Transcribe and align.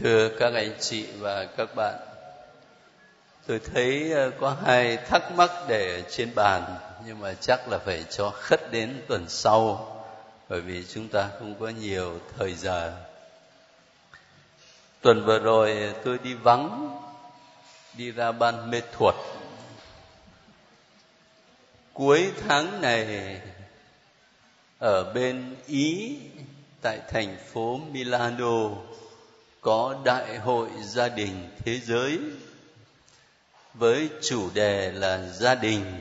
Thưa 0.00 0.28
các 0.28 0.54
anh 0.54 0.72
chị 0.80 1.06
và 1.18 1.44
các 1.44 1.74
bạn, 1.74 1.94
tôi 3.46 3.60
thấy 3.74 4.12
ờ, 4.12 4.30
có 4.40 4.56
hai 4.64 4.96
thắc 4.96 5.32
mắc 5.32 5.50
để 5.68 6.02
trên 6.10 6.34
bàn 6.34 6.76
nhưng 7.06 7.20
mà 7.20 7.34
chắc 7.40 7.68
là 7.68 7.78
phải 7.78 8.04
cho 8.10 8.30
khất 8.30 8.72
đến 8.72 9.02
tuần 9.08 9.24
sau 9.28 9.94
bởi 10.48 10.60
vì 10.60 10.84
chúng 10.94 11.08
ta 11.08 11.28
không 11.38 11.54
có 11.60 11.68
nhiều 11.68 12.20
thời 12.38 12.54
giờ. 12.54 12.92
Tuần 15.00 15.24
vừa 15.24 15.38
rồi 15.38 15.94
tôi 16.04 16.18
đi 16.18 16.34
vắng, 16.34 16.98
đi 17.94 18.10
ra 18.10 18.32
ban 18.32 18.70
mê 18.70 18.80
thuật. 18.92 19.14
Cuối 21.92 22.32
tháng 22.48 22.80
này 22.80 23.36
ở 24.78 25.12
bên 25.14 25.56
Ý 25.66 26.18
tại 26.82 26.98
thành 27.08 27.36
phố 27.52 27.80
Milano 27.92 28.70
có 29.60 30.00
đại 30.04 30.38
hội 30.38 30.68
gia 30.82 31.08
đình 31.08 31.50
thế 31.64 31.80
giới. 31.80 32.18
Với 33.74 34.08
chủ 34.22 34.50
đề 34.54 34.92
là 34.92 35.18
gia 35.18 35.54
đình, 35.54 36.00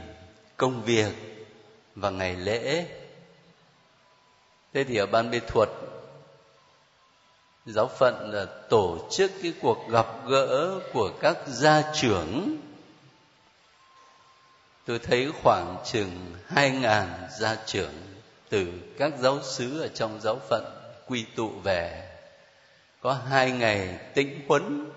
công 0.58 0.84
việc 0.84 1.14
và 1.96 2.10
ngày 2.10 2.36
lễ. 2.36 2.86
Thế 4.74 4.84
thì 4.84 4.98
ở 4.98 5.06
ban 5.06 5.32
bê 5.32 5.40
thuật, 5.40 5.70
giáo 7.66 7.88
phận 7.88 8.32
là 8.34 8.46
tổ 8.70 9.08
chức 9.12 9.32
cái 9.44 9.54
cuộc 9.62 9.90
gặp 9.90 10.08
gỡ 10.28 10.80
của 10.94 11.12
các 11.22 11.38
gia 11.48 11.94
trưởng. 11.94 12.58
Tôi 14.86 15.00
thấy 15.00 15.32
khoảng 15.44 15.78
chừng 15.86 16.36
hai 16.48 16.72
ngàn 16.72 17.28
gia 17.40 17.56
trưởng 17.66 17.94
từ 18.50 18.68
các 18.98 19.14
giáo 19.20 19.44
xứ 19.44 19.82
ở 19.82 19.88
trong 19.88 20.20
giáo 20.22 20.40
phận 20.50 20.66
quy 21.08 21.26
tụ 21.36 21.50
về 21.50 22.07
có 23.02 23.14
hai 23.30 23.52
ngày 23.52 24.00
tĩnh 24.14 24.42
huấn. 24.48 24.92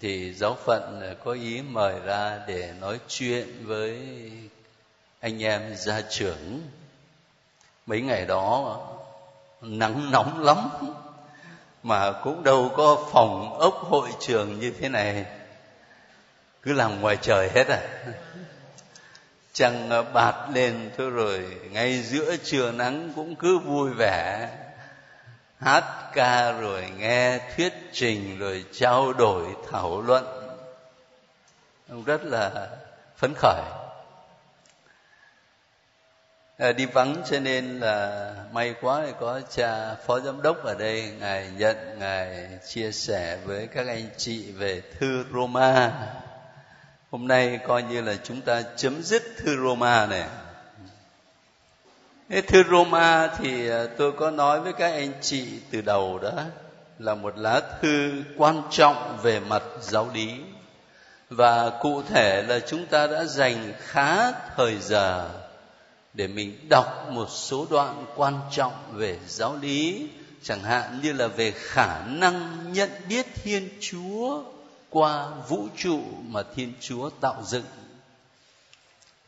Thì 0.00 0.34
giáo 0.34 0.56
phận 0.64 1.16
có 1.24 1.32
ý 1.32 1.62
mời 1.62 2.00
ra 2.00 2.40
để 2.48 2.72
nói 2.80 3.00
chuyện 3.08 3.48
với 3.62 4.00
anh 5.20 5.42
em 5.42 5.76
gia 5.76 6.00
trưởng. 6.00 6.62
Mấy 7.86 8.00
ngày 8.00 8.26
đó, 8.26 8.80
nắng 9.60 10.10
nóng 10.10 10.42
lắm, 10.42 10.68
mà 11.82 12.12
cũng 12.12 12.42
đâu 12.42 12.72
có 12.76 13.08
phòng 13.12 13.58
ốc 13.58 13.74
hội 13.74 14.08
trường 14.20 14.60
như 14.60 14.72
thế 14.80 14.88
này. 14.88 15.24
Cứ 16.62 16.72
làm 16.72 17.00
ngoài 17.00 17.16
trời 17.22 17.50
hết 17.54 17.66
à. 17.68 17.82
Trăng 19.52 20.04
bạt 20.12 20.34
lên, 20.54 20.90
thôi 20.96 21.10
rồi 21.10 21.58
ngay 21.70 22.02
giữa 22.02 22.36
trưa 22.36 22.72
nắng 22.72 23.12
cũng 23.16 23.36
cứ 23.36 23.58
vui 23.58 23.90
vẻ 23.90 24.48
hát 25.60 25.84
ca 26.12 26.52
rồi 26.52 26.90
nghe 26.98 27.38
thuyết 27.56 27.72
trình 27.92 28.38
rồi 28.38 28.64
trao 28.72 29.12
đổi 29.12 29.44
thảo 29.70 30.02
luận. 30.02 30.24
Rất 32.06 32.24
là 32.24 32.68
phấn 33.16 33.34
khởi. 33.36 33.62
À, 36.58 36.72
đi 36.72 36.86
vắng 36.86 37.16
cho 37.30 37.40
nên 37.40 37.80
là 37.80 38.30
may 38.52 38.74
quá 38.80 39.02
thì 39.06 39.12
có 39.20 39.40
cha 39.50 39.94
phó 39.94 40.20
giám 40.20 40.42
đốc 40.42 40.64
ở 40.64 40.74
đây 40.74 41.12
ngài 41.20 41.50
nhận 41.58 41.98
ngài 41.98 42.48
chia 42.68 42.92
sẻ 42.92 43.38
với 43.44 43.66
các 43.66 43.86
anh 43.86 44.08
chị 44.16 44.52
về 44.52 44.82
thư 44.98 45.24
Roma. 45.32 45.92
Hôm 47.10 47.28
nay 47.28 47.58
coi 47.66 47.82
như 47.82 48.00
là 48.00 48.14
chúng 48.24 48.40
ta 48.40 48.62
chấm 48.76 49.02
dứt 49.02 49.22
thư 49.36 49.56
Roma 49.64 50.06
này. 50.06 50.24
Thế 52.28 52.40
thư 52.40 52.62
Roma 52.70 53.26
thì 53.38 53.70
à, 53.70 53.86
tôi 53.98 54.12
có 54.12 54.30
nói 54.30 54.60
với 54.60 54.72
các 54.72 54.90
anh 54.90 55.12
chị 55.20 55.46
từ 55.70 55.80
đầu 55.80 56.18
đó 56.18 56.30
là 56.98 57.14
một 57.14 57.38
lá 57.38 57.62
thư 57.82 58.12
quan 58.36 58.62
trọng 58.70 59.18
về 59.22 59.40
mặt 59.40 59.62
giáo 59.80 60.10
lý. 60.14 60.32
Và 61.30 61.70
cụ 61.80 62.02
thể 62.02 62.42
là 62.42 62.60
chúng 62.60 62.86
ta 62.86 63.06
đã 63.06 63.24
dành 63.24 63.72
khá 63.78 64.32
thời 64.56 64.78
giờ 64.78 65.30
để 66.14 66.26
mình 66.26 66.68
đọc 66.70 67.08
một 67.10 67.26
số 67.30 67.66
đoạn 67.70 68.06
quan 68.16 68.40
trọng 68.50 68.72
về 68.92 69.18
giáo 69.26 69.56
lý, 69.62 70.08
chẳng 70.42 70.62
hạn 70.62 71.00
như 71.02 71.12
là 71.12 71.26
về 71.26 71.50
khả 71.50 72.00
năng 72.06 72.64
nhận 72.72 72.90
biết 73.08 73.26
thiên 73.42 73.68
chúa 73.80 74.42
qua 74.90 75.28
vũ 75.48 75.66
trụ 75.76 76.00
mà 76.28 76.42
thiên 76.56 76.72
chúa 76.80 77.10
tạo 77.20 77.42
dựng. 77.46 77.66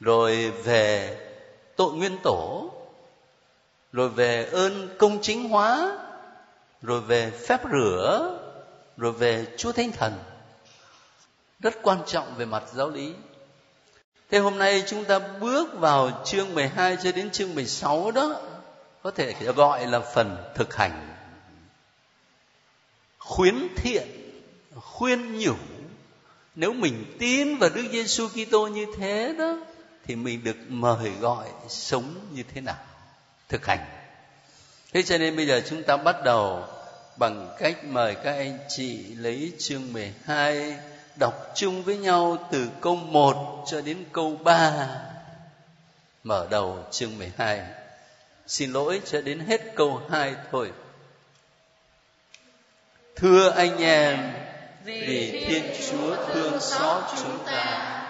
Rồi 0.00 0.50
về 0.50 1.16
tội 1.76 1.92
nguyên 1.92 2.18
tổ 2.22 2.72
rồi 3.92 4.08
về 4.08 4.44
ơn 4.52 4.96
công 4.98 5.18
chính 5.22 5.48
hóa, 5.48 5.98
rồi 6.82 7.00
về 7.00 7.30
phép 7.30 7.60
rửa, 7.72 8.38
rồi 8.96 9.12
về 9.12 9.46
chúa 9.56 9.72
thánh 9.72 9.92
thần. 9.92 10.12
Rất 11.60 11.74
quan 11.82 11.98
trọng 12.06 12.34
về 12.36 12.44
mặt 12.44 12.64
giáo 12.74 12.90
lý. 12.90 13.14
Thế 14.30 14.38
hôm 14.38 14.58
nay 14.58 14.82
chúng 14.86 15.04
ta 15.04 15.18
bước 15.18 15.78
vào 15.78 16.22
chương 16.24 16.54
12 16.54 16.96
cho 17.04 17.12
đến 17.12 17.30
chương 17.30 17.54
16 17.54 18.10
đó, 18.10 18.40
có 19.02 19.10
thể 19.10 19.34
gọi 19.56 19.86
là 19.86 20.00
phần 20.00 20.36
thực 20.54 20.74
hành. 20.74 21.16
Khuyến 23.18 23.68
thiện, 23.76 24.08
khuyên 24.74 25.38
nhủ. 25.38 25.54
Nếu 26.54 26.72
mình 26.72 27.16
tin 27.18 27.58
vào 27.58 27.70
Đức 27.70 27.84
Giêsu 27.92 28.28
Kitô 28.28 28.66
như 28.66 28.86
thế 28.98 29.34
đó, 29.38 29.56
thì 30.04 30.16
mình 30.16 30.44
được 30.44 30.56
mời 30.68 31.10
gọi 31.20 31.46
sống 31.68 32.14
như 32.32 32.42
thế 32.54 32.60
nào? 32.60 32.76
Thực 33.48 33.66
hành. 33.66 33.86
Thế 34.92 35.02
cho 35.02 35.18
nên 35.18 35.36
bây 35.36 35.46
giờ 35.46 35.62
chúng 35.68 35.82
ta 35.82 35.96
bắt 35.96 36.16
đầu 36.24 36.64
bằng 37.16 37.54
cách 37.58 37.84
mời 37.84 38.14
các 38.14 38.32
anh 38.32 38.58
chị 38.68 39.04
lấy 39.14 39.52
chương 39.58 39.92
12 39.92 40.76
đọc 41.18 41.52
chung 41.54 41.82
với 41.82 41.96
nhau 41.96 42.48
từ 42.52 42.68
câu 42.80 42.96
1 42.96 43.64
cho 43.66 43.80
đến 43.80 44.04
câu 44.12 44.36
3 44.44 44.88
mở 46.24 46.46
đầu 46.50 46.84
chương 46.90 47.18
12 47.18 47.62
xin 48.46 48.72
lỗi, 48.72 49.00
cho 49.04 49.20
đến 49.20 49.40
hết 49.40 49.60
câu 49.74 50.02
2 50.10 50.34
thôi. 50.52 50.72
Thưa 53.16 53.50
anh 53.50 53.78
em, 53.78 54.32
vì 54.84 55.44
thiên 55.46 55.64
chúa 55.90 56.16
thương 56.32 56.60
xót 56.60 57.02
chúng 57.22 57.38
ta, 57.46 58.02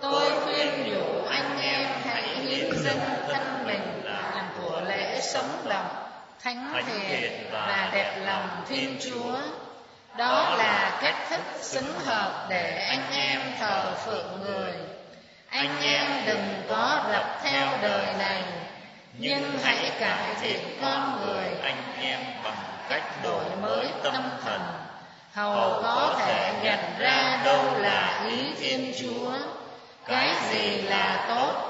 tôi 0.00 0.30
khuyên 0.44 0.68
nhủ 0.86 1.24
anh 1.28 1.58
em 1.60 2.00
hãy 2.04 2.36
hiến 2.36 2.70
dâng 2.84 3.00
thân 3.28 3.57
sống 5.20 5.62
lòng 5.64 5.88
thánh 6.42 6.82
thiện 6.86 7.46
và 7.52 7.88
đẹp 7.92 8.16
lòng 8.24 8.48
thiên 8.68 8.96
chúa. 9.04 9.38
Đó 10.16 10.54
là 10.58 10.98
cách 11.02 11.16
thức 11.30 11.40
xứng 11.60 12.00
hợp 12.06 12.46
để 12.48 12.86
anh 12.88 13.12
em 13.12 13.40
thờ 13.58 13.94
phượng 14.04 14.40
người. 14.44 14.72
anh 15.50 15.82
em 15.82 16.06
đừng 16.26 16.62
có 16.68 17.04
rập 17.12 17.40
theo 17.42 17.68
đời 17.82 18.06
này 18.18 18.42
nhưng 19.18 19.58
hãy 19.62 19.92
cải 20.00 20.34
thiện 20.40 20.60
con 20.82 21.26
người 21.26 21.44
anh 21.62 21.82
em 22.00 22.20
bằng 22.44 22.62
cách 22.88 23.22
đổi 23.22 23.44
mới 23.62 23.86
tâm 24.02 24.30
thần. 24.44 24.60
hầu 25.34 25.82
có 25.82 26.16
thể 26.18 26.52
nhận 26.62 26.98
ra 26.98 27.40
đâu 27.44 27.64
là 27.78 28.26
ý 28.30 28.54
thiên 28.60 28.92
chúa. 29.00 29.32
Cái 30.06 30.34
gì 30.50 30.82
là 30.82 31.24
tốt 31.28 31.68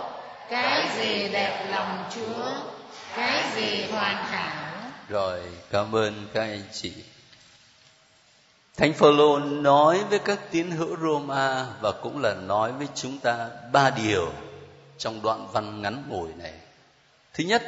cái 0.50 0.88
gì 0.96 1.28
đẹp 1.28 1.66
lòng 1.70 2.04
chúa 2.14 2.77
cái 3.16 3.44
gì 3.54 3.84
hoàn 3.92 4.24
hảo 4.24 4.90
rồi 5.08 5.42
cảm 5.70 5.94
ơn 5.94 6.28
các 6.34 6.40
anh 6.40 6.62
chị 6.72 6.92
Thánh 8.78 8.92
Phaolô 8.92 9.38
nói 9.38 10.04
với 10.10 10.18
các 10.18 10.38
tín 10.50 10.70
hữu 10.70 10.96
Roma 10.96 11.66
và 11.80 11.92
cũng 11.92 12.22
là 12.22 12.34
nói 12.34 12.72
với 12.72 12.86
chúng 12.94 13.18
ta 13.18 13.48
ba 13.72 13.90
điều 13.90 14.32
trong 14.98 15.22
đoạn 15.22 15.48
văn 15.52 15.82
ngắn 15.82 16.04
ngủi 16.08 16.32
này. 16.34 16.52
Thứ 17.34 17.44
nhất, 17.44 17.62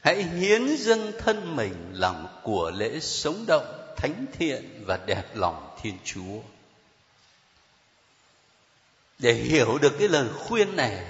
hãy 0.00 0.22
hiến 0.22 0.76
dâng 0.76 1.12
thân 1.18 1.56
mình 1.56 1.74
làm 1.92 2.26
của 2.42 2.72
lễ 2.74 3.00
sống 3.00 3.44
động, 3.46 3.94
thánh 3.96 4.26
thiện 4.38 4.84
và 4.86 4.98
đẹp 5.06 5.24
lòng 5.34 5.76
Thiên 5.82 5.98
Chúa. 6.04 6.40
Để 9.18 9.32
hiểu 9.32 9.78
được 9.78 9.92
cái 9.98 10.08
lời 10.08 10.28
khuyên 10.38 10.76
này, 10.76 11.04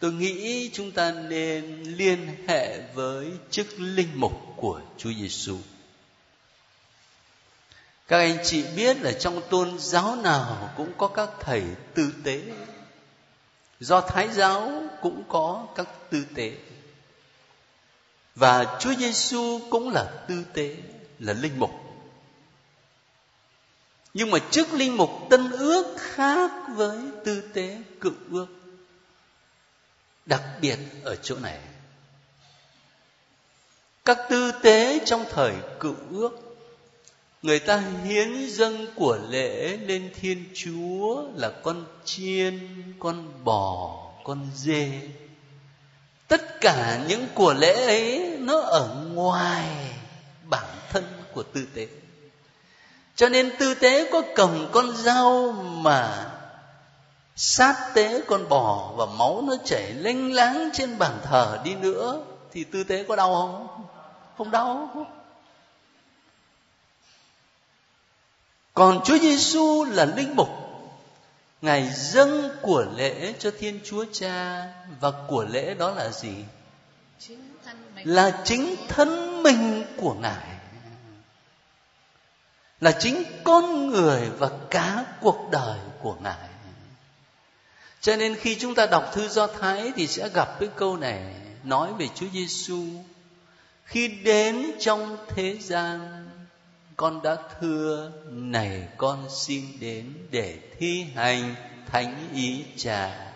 tôi 0.00 0.12
nghĩ 0.12 0.70
chúng 0.72 0.92
ta 0.92 1.12
nên 1.12 1.82
liên 1.82 2.28
hệ 2.48 2.80
với 2.94 3.30
chức 3.50 3.66
linh 3.80 4.10
mục 4.14 4.32
của 4.56 4.80
Chúa 4.98 5.10
Giêsu. 5.20 5.56
Các 8.08 8.18
anh 8.18 8.38
chị 8.44 8.64
biết 8.76 8.96
là 9.00 9.12
trong 9.12 9.42
tôn 9.50 9.78
giáo 9.78 10.16
nào 10.16 10.70
cũng 10.76 10.92
có 10.98 11.08
các 11.08 11.30
thầy 11.40 11.62
tư 11.94 12.12
tế. 12.24 12.42
Do 13.80 14.00
Thái 14.00 14.28
giáo 14.32 14.82
cũng 15.02 15.22
có 15.28 15.66
các 15.74 15.88
tư 16.10 16.24
tế. 16.34 16.52
Và 18.34 18.78
Chúa 18.80 18.94
Giêsu 18.94 19.60
cũng 19.70 19.90
là 19.90 20.24
tư 20.28 20.44
tế, 20.52 20.76
là 21.18 21.32
linh 21.32 21.58
mục. 21.58 21.70
Nhưng 24.14 24.30
mà 24.30 24.38
chức 24.50 24.72
linh 24.72 24.96
mục 24.96 25.10
tân 25.30 25.50
ước 25.50 25.96
khác 25.98 26.50
với 26.74 26.98
tư 27.24 27.40
tế 27.54 27.78
cựu 28.00 28.12
ước 28.30 28.59
đặc 30.30 30.42
biệt 30.60 30.78
ở 31.04 31.16
chỗ 31.16 31.36
này. 31.36 31.58
Các 34.04 34.18
tư 34.30 34.52
tế 34.62 35.00
trong 35.06 35.24
thời 35.30 35.52
cựu 35.80 35.94
ước, 36.10 36.30
người 37.42 37.58
ta 37.58 37.82
hiến 38.04 38.46
dâng 38.48 38.86
của 38.94 39.18
lễ 39.28 39.76
lên 39.76 40.10
thiên 40.20 40.44
chúa 40.54 41.22
là 41.34 41.52
con 41.62 41.84
chiên, 42.04 42.58
con 42.98 43.44
bò, 43.44 43.98
con 44.24 44.46
dê. 44.54 45.00
Tất 46.28 46.60
cả 46.60 47.04
những 47.08 47.26
của 47.34 47.54
lễ 47.54 47.86
ấy 47.86 48.36
nó 48.40 48.60
ở 48.60 49.04
ngoài 49.12 49.66
bản 50.50 50.68
thân 50.90 51.04
của 51.34 51.42
tư 51.42 51.66
tế. 51.74 51.86
Cho 53.16 53.28
nên 53.28 53.52
tư 53.58 53.74
tế 53.74 54.10
có 54.12 54.22
cầm 54.34 54.68
con 54.72 54.96
dao 54.96 55.52
mà 55.52 56.30
sát 57.42 57.90
tế 57.94 58.22
con 58.26 58.48
bò 58.48 58.92
và 58.96 59.06
máu 59.06 59.42
nó 59.46 59.56
chảy 59.64 59.92
lênh 59.92 60.34
láng 60.34 60.70
trên 60.72 60.98
bàn 60.98 61.18
thờ 61.22 61.60
đi 61.64 61.74
nữa, 61.74 62.22
thì 62.52 62.64
tư 62.64 62.84
tế 62.84 63.04
có 63.04 63.16
đau 63.16 63.34
không 63.34 63.86
không 64.38 64.50
đau 64.50 64.90
còn 68.74 69.00
Chúa 69.04 69.18
Giêsu 69.18 69.84
là 69.84 70.04
linh 70.04 70.36
mục, 70.36 70.48
Ngài 71.62 71.90
dâng 71.92 72.50
của 72.62 72.84
lễ 72.96 73.34
cho 73.38 73.50
Thiên 73.58 73.80
Chúa 73.84 74.04
Cha 74.12 74.66
và 75.00 75.10
của 75.28 75.44
lễ 75.44 75.74
đó 75.74 75.90
là 75.90 76.10
gì? 76.10 76.44
Là 77.94 78.40
chính 78.44 78.76
thân 78.88 79.42
mình 79.42 79.84
của 79.96 80.14
Ngài. 80.14 80.56
Là 82.80 82.92
chính 82.92 83.22
con 83.44 83.86
người 83.86 84.30
và 84.38 84.50
cả 84.70 85.04
cuộc 85.20 85.48
đời 85.50 85.78
của 86.02 86.16
Ngài. 86.22 86.49
Cho 88.00 88.16
nên 88.16 88.36
khi 88.36 88.54
chúng 88.54 88.74
ta 88.74 88.86
đọc 88.86 89.10
thư 89.14 89.28
Do 89.28 89.46
Thái 89.46 89.92
thì 89.96 90.06
sẽ 90.06 90.28
gặp 90.28 90.60
cái 90.60 90.68
câu 90.76 90.96
này 90.96 91.22
nói 91.64 91.92
về 91.98 92.08
Chúa 92.14 92.26
Giêsu 92.32 92.84
khi 93.84 94.08
đến 94.08 94.70
trong 94.80 95.16
thế 95.28 95.56
gian 95.60 96.26
con 96.96 97.22
đã 97.22 97.36
thưa 97.60 98.12
này 98.30 98.88
con 98.96 99.28
xin 99.30 99.64
đến 99.80 100.14
để 100.30 100.58
thi 100.78 101.06
hành 101.14 101.54
thánh 101.86 102.28
ý 102.34 102.64
cha 102.76 103.30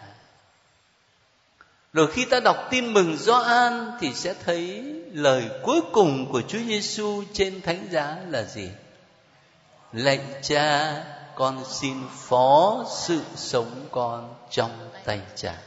rồi 1.94 2.10
khi 2.12 2.24
ta 2.24 2.40
đọc 2.40 2.68
tin 2.70 2.92
mừng 2.92 3.16
Gioan 3.16 3.90
thì 4.00 4.14
sẽ 4.14 4.34
thấy 4.44 4.82
lời 5.12 5.44
cuối 5.62 5.80
cùng 5.92 6.32
của 6.32 6.42
Chúa 6.48 6.58
Giêsu 6.58 7.22
trên 7.32 7.60
thánh 7.60 7.88
giá 7.90 8.16
là 8.28 8.42
gì? 8.42 8.70
Lạy 9.92 10.20
cha, 10.42 10.94
con 11.36 11.64
xin 11.70 11.96
phó 12.10 12.84
sự 12.90 13.20
sống 13.36 13.88
con 13.90 14.34
trong 14.50 14.90
tay 15.04 15.20
cha. 15.36 15.62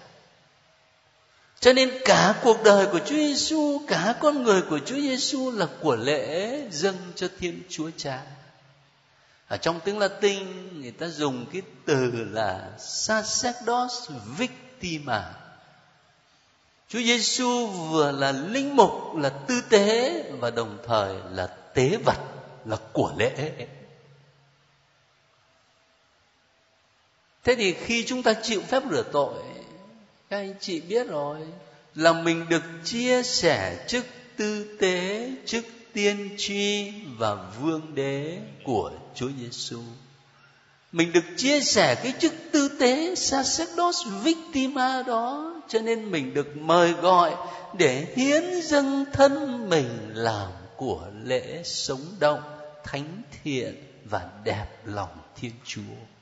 Cho 1.60 1.74
nên 1.74 1.92
cả 2.06 2.36
cuộc 2.44 2.64
đời 2.64 2.86
của 2.86 3.00
Chúa 3.00 3.16
Giêsu, 3.16 3.82
cả 3.88 4.16
con 4.20 4.44
người 4.44 4.62
của 4.62 4.80
Chúa 4.86 4.96
Giêsu 4.96 5.52
là 5.52 5.68
của 5.82 5.96
lễ 5.96 6.62
dâng 6.72 6.98
cho 7.16 7.28
Thiên 7.40 7.62
Chúa 7.70 7.90
Cha. 7.98 8.22
Ở 9.48 9.58
trong 9.58 9.80
tiếng 9.80 10.00
Latin 10.00 10.48
người 10.82 10.92
ta 10.92 11.08
dùng 11.08 11.46
cái 11.54 11.62
từ 11.86 12.12
là 12.32 12.70
sacerdos 12.80 14.10
victima. 14.38 15.34
Chúa 16.90 17.00
Giêsu 17.00 17.68
vừa 17.68 18.12
là 18.12 18.32
linh 18.32 18.76
mục, 18.76 18.92
là 19.16 19.30
tư 19.30 19.62
tế 19.70 20.24
và 20.40 20.52
đồng 20.52 20.78
thời 20.88 21.16
là 21.32 21.48
tế 21.48 21.98
vật, 22.06 22.18
là 22.66 22.78
của 22.94 23.14
lễ. 23.18 23.68
Thế 27.48 27.56
thì 27.56 27.74
khi 27.74 28.04
chúng 28.08 28.24
ta 28.24 28.34
chịu 28.34 28.62
phép 28.62 28.84
rửa 28.92 29.04
tội, 29.12 29.34
các 30.30 30.38
anh 30.38 30.54
chị 30.60 30.80
biết 30.80 31.08
rồi, 31.08 31.38
là 31.96 32.14
mình 32.14 32.46
được 32.50 32.64
chia 32.84 33.24
sẻ 33.24 33.86
chức 33.88 34.06
tư 34.38 34.78
tế, 34.80 35.30
chức 35.46 35.66
tiên 35.94 36.30
tri 36.38 36.92
và 37.18 37.36
vương 37.62 37.96
đế 37.96 38.38
của 38.64 38.92
Chúa 39.16 39.30
Giêsu. 39.40 39.80
Mình 40.92 41.14
được 41.14 41.24
chia 41.38 41.62
sẻ 41.62 41.96
cái 41.96 42.14
chức 42.20 42.34
tư 42.52 42.70
tế 42.80 43.16
sacerdos 43.16 44.08
victima 44.24 45.04
đó, 45.08 45.56
cho 45.68 45.80
nên 45.80 46.12
mình 46.12 46.34
được 46.34 46.58
mời 46.58 46.94
gọi 46.94 47.36
để 47.78 48.08
hiến 48.16 48.62
dâng 48.64 49.06
thân 49.14 49.66
mình 49.70 50.12
làm 50.14 50.52
của 50.76 51.08
lễ 51.24 51.62
sống 51.66 52.06
động, 52.20 52.42
thánh 52.84 53.22
thiện 53.44 53.84
và 54.06 54.30
đẹp 54.44 54.68
lòng 54.86 55.18
Thiên 55.36 55.52
Chúa. 55.66 56.17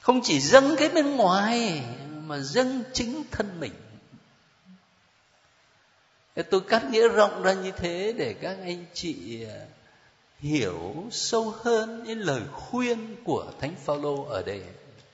Không 0.00 0.20
chỉ 0.22 0.40
dâng 0.40 0.76
cái 0.78 0.88
bên 0.88 1.16
ngoài, 1.16 1.82
mà 2.26 2.38
dâng 2.38 2.82
chính 2.92 3.22
thân 3.30 3.60
mình. 3.60 3.72
Tôi 6.50 6.60
cắt 6.60 6.84
nghĩa 6.90 7.08
rộng 7.08 7.42
ra 7.42 7.52
như 7.52 7.70
thế 7.70 8.14
để 8.16 8.34
các 8.40 8.56
anh 8.62 8.84
chị 8.94 9.44
à, 9.44 9.60
hiểu 10.38 10.94
sâu 11.10 11.54
hơn 11.64 12.04
những 12.04 12.18
lời 12.18 12.40
khuyên 12.52 13.16
của 13.24 13.52
thánh 13.60 13.74
phaolô 13.84 14.24
ở 14.24 14.42
đây. 14.42 14.62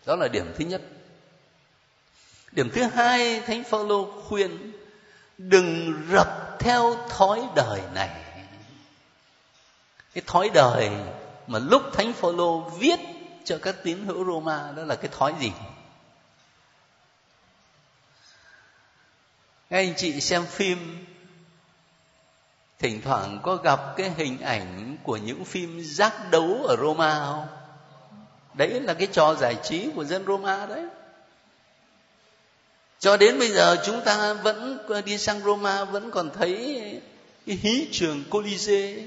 Đó 0.07 0.17
là 0.17 0.29
điểm 0.29 0.53
thứ 0.59 0.65
nhất. 0.65 0.83
Điểm 2.53 2.71
thứ 2.71 2.83
hai, 2.83 3.41
thánh 3.41 3.65
phaolô 3.65 4.23
khuyên, 4.23 4.73
đừng 5.39 5.95
rập 6.13 6.57
theo 6.59 6.97
thói 7.09 7.49
đời 7.55 7.81
này. 7.95 8.11
Cái 10.15 10.23
thói 10.27 10.51
đời 10.55 10.91
mà 11.47 11.59
lúc 11.59 11.83
thánh 11.93 12.13
phaolô 12.13 12.61
viết 12.61 12.99
cho 13.47 13.59
các 13.59 13.77
tín 13.83 14.07
hữu 14.07 14.25
Roma, 14.25 14.73
đó 14.77 14.85
là 14.85 14.97
cái 14.97 15.11
thói 15.19 15.35
gì 15.41 15.53
các 19.71 19.77
anh 19.77 19.95
chị 19.97 20.21
xem 20.21 20.47
phim, 20.47 21.07
thỉnh 22.79 23.03
thoảng 23.03 23.41
có 23.43 23.57
gặp 23.57 23.81
cái 23.97 24.11
hình 24.17 24.41
ảnh 24.41 24.97
của 25.03 25.17
những 25.17 25.45
phim 25.45 25.81
giác 25.85 26.31
đấu 26.31 26.65
ở 26.69 26.77
Roma 26.77 27.19
không? 27.27 27.47
Đấy 28.55 28.81
là 28.81 28.95
cái 28.95 29.09
trò 29.13 29.35
giải 29.35 29.57
trí 29.63 29.91
của 29.95 30.05
dân 30.05 30.27
Roma 30.27 30.67
đấy. 30.67 30.87
Cho 32.99 33.17
đến 33.17 33.39
bây 33.39 33.49
giờ 33.49 33.77
chúng 33.87 34.01
ta 34.05 34.35
vẫn 34.35 34.79
đi 35.05 35.19
sang 35.19 35.41
Roma, 35.41 35.85
vẫn 35.85 36.11
còn 36.11 36.31
thấy 36.39 36.83
cái 37.47 37.57
hí 37.57 37.89
trường 37.93 38.25
Colisee. 38.31 39.05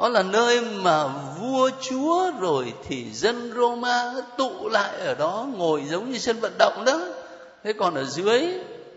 Đó 0.00 0.08
là 0.08 0.22
nơi 0.22 0.60
mà 0.60 1.06
vua 1.38 1.70
chúa 1.80 2.30
rồi 2.40 2.74
thì 2.88 3.12
dân 3.12 3.52
Roma 3.56 4.14
tụ 4.36 4.68
lại 4.68 5.00
ở 5.00 5.14
đó 5.14 5.48
ngồi 5.56 5.82
giống 5.90 6.12
như 6.12 6.18
sân 6.18 6.40
vận 6.40 6.52
động 6.58 6.84
đó. 6.86 7.00
Thế 7.64 7.72
còn 7.72 7.94
ở 7.94 8.04
dưới, 8.04 8.48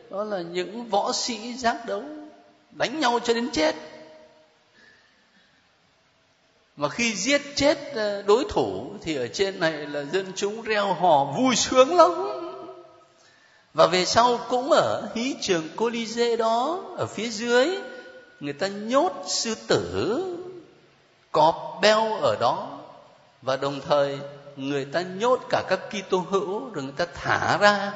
đó 0.10 0.24
là 0.24 0.42
những 0.42 0.90
võ 0.90 1.12
sĩ 1.14 1.54
giác 1.54 1.86
đấu, 1.86 2.04
đánh 2.72 3.00
nhau 3.00 3.20
cho 3.24 3.34
đến 3.34 3.50
chết. 3.52 3.76
Mà 6.76 6.90
khi 6.90 7.14
giết 7.16 7.42
chết 7.56 7.94
ờ, 7.96 8.22
đối 8.22 8.46
thủ 8.50 8.92
thì 9.02 9.16
ở 9.16 9.28
trên 9.28 9.60
này 9.60 9.72
là 9.72 10.04
dân 10.04 10.32
chúng 10.36 10.62
reo 10.62 10.94
hò 10.94 11.34
vui 11.38 11.56
sướng 11.56 11.98
lắm. 11.98 12.12
Và 13.74 13.88
về 13.88 14.06
sau 14.06 14.40
cũng 14.50 14.72
ở 14.72 15.08
hí 15.16 15.36
trường 15.42 15.70
Colisée 15.76 16.38
đó, 16.38 16.84
ở 16.98 17.06
phía 17.06 17.30
dưới, 17.30 17.78
người 18.40 18.54
ta 18.54 18.68
nhốt 18.68 19.24
sư 19.28 19.56
tử 19.68 20.24
cọp 21.34 21.80
beo 21.82 22.14
ở 22.14 22.36
đó, 22.40 22.80
và 23.42 23.58
đồng 23.58 23.82
thời 23.82 24.20
người 24.56 24.86
ta 24.86 25.02
nhốt 25.02 25.40
cả 25.50 25.64
các 25.70 25.80
Kitô 25.90 26.18
hữu, 26.30 26.70
rồi 26.74 26.84
người 26.84 26.94
ta 26.98 27.06
thả 27.14 27.58
ra, 27.58 27.94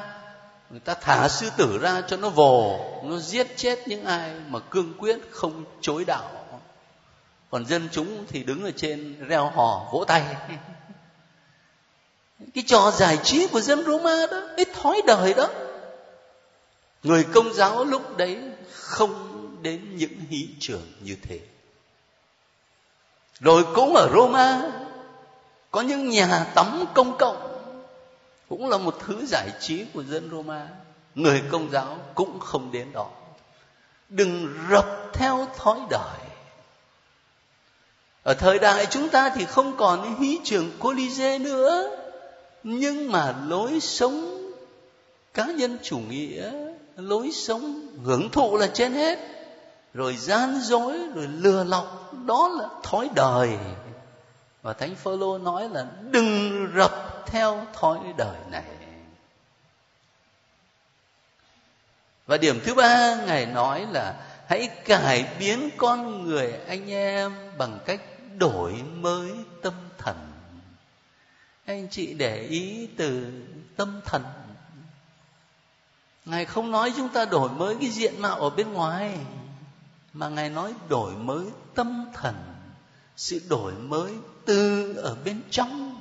người 0.70 0.80
ta 0.80 0.94
thả 0.94 1.28
sư 1.28 1.50
tử 1.56 1.78
ra 1.82 2.02
cho 2.08 2.16
nó 2.16 2.28
vồ, 2.28 2.80
nó 3.04 3.18
giết 3.18 3.46
chết 3.56 3.88
những 3.88 4.04
ai 4.04 4.30
mà 4.48 4.58
cương 4.58 4.94
quyết 4.98 5.18
không 5.30 5.64
chối 5.80 6.04
đạo. 6.04 6.30
Còn 7.50 7.66
dân 7.66 7.88
chúng 7.92 8.24
thì 8.28 8.42
đứng 8.42 8.64
ở 8.64 8.70
trên 8.76 9.26
reo 9.28 9.50
hò 9.54 9.88
vỗ 9.92 10.04
tay. 10.04 10.22
Cái 12.54 12.64
trò 12.66 12.90
giải 12.90 13.18
trí 13.22 13.46
của 13.46 13.60
dân 13.60 13.84
Roma 13.84 14.26
đó, 14.30 14.40
cái 14.56 14.66
thói 14.74 15.00
đời 15.06 15.34
đó. 15.34 15.48
Người 17.02 17.24
công 17.34 17.54
giáo 17.54 17.84
lúc 17.84 18.16
đấy 18.16 18.38
không 18.72 19.38
đến 19.62 19.96
những 19.96 20.14
hí 20.30 20.48
trường 20.60 20.86
như 21.00 21.16
thế 21.22 21.40
rồi 23.40 23.64
cũng 23.74 23.94
ở 23.96 24.10
Roma, 24.14 24.62
có 25.70 25.80
những 25.80 26.08
nhà 26.08 26.46
tắm 26.54 26.84
công 26.94 27.16
cộng, 27.18 27.48
cũng 28.48 28.68
là 28.68 28.78
một 28.78 28.96
thứ 29.06 29.26
giải 29.26 29.48
trí 29.60 29.84
của 29.94 30.02
dân 30.02 30.30
Roma. 30.30 30.68
Người 31.14 31.42
công 31.50 31.70
giáo 31.70 31.98
cũng 32.14 32.40
không 32.40 32.72
đến 32.72 32.92
đó. 32.92 33.06
Đừng 34.08 34.48
rập 34.70 34.86
theo 35.12 35.48
thói 35.56 35.78
đời. 35.90 36.18
Ở 38.22 38.34
thời 38.34 38.58
đại 38.58 38.86
chúng 38.86 39.08
ta 39.08 39.30
thì 39.30 39.44
không 39.44 39.76
còn 39.76 40.20
hí 40.20 40.38
trường 40.44 40.70
Colisée 40.78 41.38
nữa, 41.38 41.90
nhưng 42.62 43.12
mà 43.12 43.34
lối 43.46 43.80
sống 43.80 44.38
cá 45.34 45.46
nhân 45.46 45.78
chủ 45.82 45.98
nghĩa, 45.98 46.52
lối 46.96 47.30
sống 47.32 47.88
hưởng 48.04 48.30
thụ 48.30 48.56
là 48.56 48.66
trên 48.66 48.92
hết. 48.92 49.18
Rồi 49.94 50.16
gian 50.16 50.60
dối, 50.62 50.98
rồi 51.14 51.26
lừa 51.26 51.64
lọc 51.64 52.07
đó 52.28 52.48
là 52.48 52.68
thói 52.82 53.10
đời. 53.14 53.58
Và 54.62 54.72
thánh 54.72 54.94
phaolô 54.94 55.38
nói 55.38 55.68
là 55.68 55.86
đừng 56.10 56.68
rập 56.76 57.26
theo 57.26 57.66
thói 57.72 57.98
đời 58.16 58.36
này. 58.50 58.64
Và 62.26 62.36
điểm 62.36 62.60
thứ 62.64 62.74
ba, 62.74 63.16
ngài 63.26 63.46
nói 63.46 63.86
là 63.90 64.14
hãy 64.48 64.68
cải 64.84 65.26
biến 65.38 65.70
con 65.76 66.24
người 66.24 66.52
anh 66.66 66.90
em 66.90 67.34
bằng 67.58 67.78
cách 67.84 68.00
đổi 68.38 68.72
mới 68.94 69.30
tâm 69.62 69.74
thần. 69.98 70.16
Anh 71.66 71.88
chị 71.90 72.14
để 72.14 72.36
ý 72.42 72.88
từ 72.96 73.32
tâm 73.76 74.00
thần. 74.04 74.24
Ngài 76.24 76.44
không 76.44 76.70
nói 76.70 76.92
chúng 76.96 77.08
ta 77.08 77.24
đổi 77.24 77.50
mới 77.50 77.76
cái 77.80 77.90
diện 77.90 78.22
mạo 78.22 78.40
ở 78.40 78.50
bên 78.50 78.72
ngoài 78.72 79.18
mà 80.18 80.28
ngài 80.28 80.50
nói 80.50 80.74
đổi 80.88 81.12
mới 81.12 81.44
tâm 81.74 82.06
thần, 82.14 82.34
sự 83.16 83.40
đổi 83.48 83.72
mới 83.72 84.12
từ 84.44 84.94
ở 84.94 85.16
bên 85.24 85.42
trong. 85.50 86.00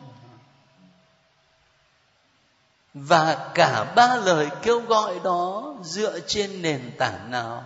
Và 2.93 3.51
cả 3.55 3.93
ba 3.95 4.15
lời 4.15 4.50
kêu 4.62 4.79
gọi 4.79 5.19
đó 5.24 5.75
dựa 5.83 6.19
trên 6.19 6.62
nền 6.62 6.91
tảng 6.97 7.31
nào? 7.31 7.63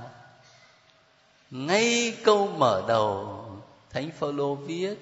Ngay 1.51 2.17
câu 2.23 2.47
mở 2.47 2.83
đầu, 2.87 3.45
thánh 3.89 4.09
phaolô 4.19 4.55
viết, 4.55 4.95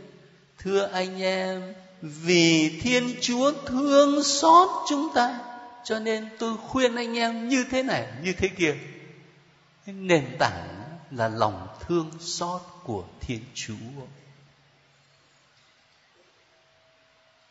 thưa 0.59 0.89
anh 0.93 1.21
em, 1.21 1.73
vì 2.01 2.79
thiên 2.81 3.15
chúa 3.21 3.51
thương 3.65 4.23
xót 4.23 4.69
chúng 4.89 5.13
ta, 5.13 5.39
cho 5.83 5.99
nên 5.99 6.29
tôi 6.39 6.57
khuyên 6.67 6.95
anh 6.95 7.17
em 7.17 7.49
như 7.49 7.65
thế 7.71 7.83
này, 7.83 8.07
như 8.23 8.33
thế 8.37 8.47
kia. 8.47 8.75
Nền 9.85 10.35
tảng 10.39 10.78
là 11.11 11.27
lòng 11.27 11.67
thương 11.79 12.11
xót 12.19 12.61
của 12.83 13.03
thiên 13.21 13.41
chúa 13.53 13.75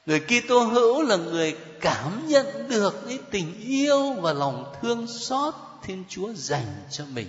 người 0.08 0.20
Kitô 0.20 0.60
hữu 0.60 1.02
là 1.02 1.16
người 1.16 1.56
cảm 1.80 2.28
nhận 2.28 2.68
được 2.68 3.06
cái 3.08 3.18
tình 3.30 3.60
yêu 3.60 4.12
và 4.12 4.32
lòng 4.32 4.74
thương 4.80 5.06
xót 5.06 5.54
Thiên 5.82 6.04
Chúa 6.08 6.32
dành 6.32 6.66
cho 6.90 7.04
mình, 7.04 7.28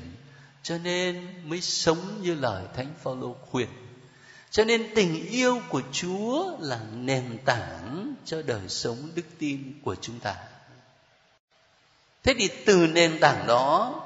cho 0.63 0.77
nên 0.77 1.27
mới 1.49 1.61
sống 1.61 2.21
như 2.21 2.35
lời 2.35 2.65
Thánh 2.75 2.93
Phaolô 3.03 3.35
khuyên. 3.51 3.67
Cho 4.51 4.63
nên 4.63 4.91
tình 4.95 5.29
yêu 5.29 5.61
của 5.69 5.81
Chúa 5.91 6.57
là 6.59 6.79
nền 6.93 7.37
tảng 7.45 8.13
cho 8.25 8.41
đời 8.41 8.69
sống 8.69 9.09
đức 9.15 9.25
tin 9.39 9.73
của 9.83 9.95
chúng 10.01 10.19
ta. 10.19 10.35
Thế 12.23 12.33
thì 12.37 12.49
từ 12.65 12.87
nền 12.87 13.19
tảng 13.19 13.47
đó, 13.47 14.01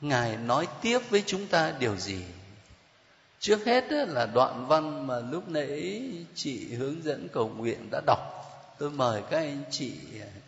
Ngài 0.00 0.36
nói 0.36 0.68
tiếp 0.82 0.98
với 1.10 1.22
chúng 1.26 1.46
ta 1.46 1.72
điều 1.78 1.96
gì? 1.96 2.22
trước 3.40 3.64
hết 3.66 3.92
là 3.92 4.26
đoạn 4.26 4.66
văn 4.68 5.06
mà 5.06 5.20
lúc 5.20 5.48
nãy 5.48 6.02
chị 6.34 6.74
hướng 6.74 7.02
dẫn 7.04 7.28
cầu 7.32 7.48
nguyện 7.48 7.88
đã 7.90 8.00
đọc. 8.06 8.18
Tôi 8.78 8.90
mời 8.90 9.22
các 9.30 9.38
anh 9.38 9.62
chị 9.70 9.92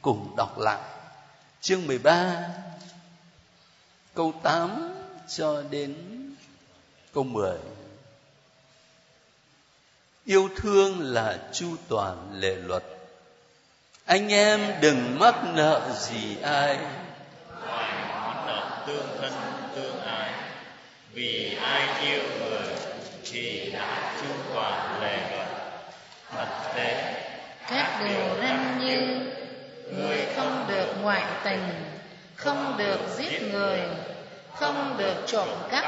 cùng 0.02 0.34
đọc 0.36 0.58
lại. 0.58 0.80
Chương 1.60 1.86
13 1.86 2.48
câu 4.14 4.32
8 4.42 4.94
cho 5.28 5.62
đến 5.70 5.94
câu 7.14 7.24
10 7.24 7.58
yêu 10.24 10.48
thương 10.56 11.00
là 11.00 11.38
chu 11.52 11.76
toàn 11.88 12.30
lệ 12.34 12.54
luật. 12.56 12.84
Anh 14.04 14.28
em 14.28 14.80
đừng 14.80 15.18
mắc 15.18 15.34
nợ 15.54 15.96
gì 16.00 16.36
ai 16.42 16.78
tương 18.86 19.06
thân 19.20 19.32
tương 19.74 20.00
ái. 20.00 20.30
Vì 21.12 21.56
ai 21.62 21.88
yêu 22.02 22.20
người 22.40 22.74
thì 23.32 23.70
đã 23.74 24.12
chu 24.20 24.28
toàn 24.54 25.02
lề 25.02 25.18
luật. 25.30 25.48
Thật 26.32 26.48
tế 26.74 27.14
các 27.70 28.00
điều 28.04 28.42
răn 28.42 28.78
như 28.80 29.30
người 29.96 30.26
không 30.36 30.64
được 30.68 30.86
ngoại 31.02 31.22
tình 31.44 31.68
không 32.36 32.74
được 32.78 32.98
giết 33.16 33.42
người 33.52 33.80
không 34.54 34.94
được 34.98 35.14
trộm 35.26 35.48
cắp 35.70 35.84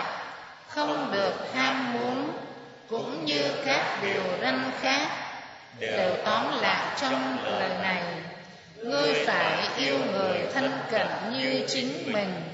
không 0.68 1.12
được 1.12 1.54
ham 1.54 1.92
muốn. 1.92 2.32
cũng 2.88 3.24
như 3.24 3.42
các 3.64 3.98
điều 4.02 4.22
răn 4.42 4.70
khác 4.80 5.08
đều 5.78 6.16
tóm 6.24 6.60
lại 6.60 6.96
trong 7.00 7.36
lời 7.44 7.68
này. 7.82 8.02
ngươi 8.76 9.24
phải 9.26 9.68
yêu 9.76 9.98
người 10.12 10.38
thân 10.54 10.70
cận 10.90 11.06
như 11.32 11.64
chính 11.68 12.12
mình 12.12 12.51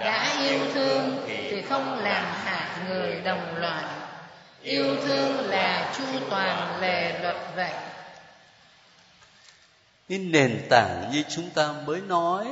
đã 0.00 0.42
yêu 0.48 0.60
thương 0.74 1.24
thì 1.26 1.62
không 1.62 1.98
làm 1.98 2.24
hại 2.44 2.68
người 2.88 3.20
đồng 3.20 3.56
loại 3.56 3.84
yêu 4.62 4.96
thương 5.06 5.48
là 5.48 5.94
chu 5.98 6.04
toàn 6.30 6.80
lề 6.80 7.20
luật 7.22 7.36
vậy. 7.56 7.72
Cái 10.08 10.18
nền 10.18 10.66
tảng 10.70 11.10
như 11.12 11.22
chúng 11.28 11.50
ta 11.50 11.74
mới 11.86 12.00
nói 12.00 12.46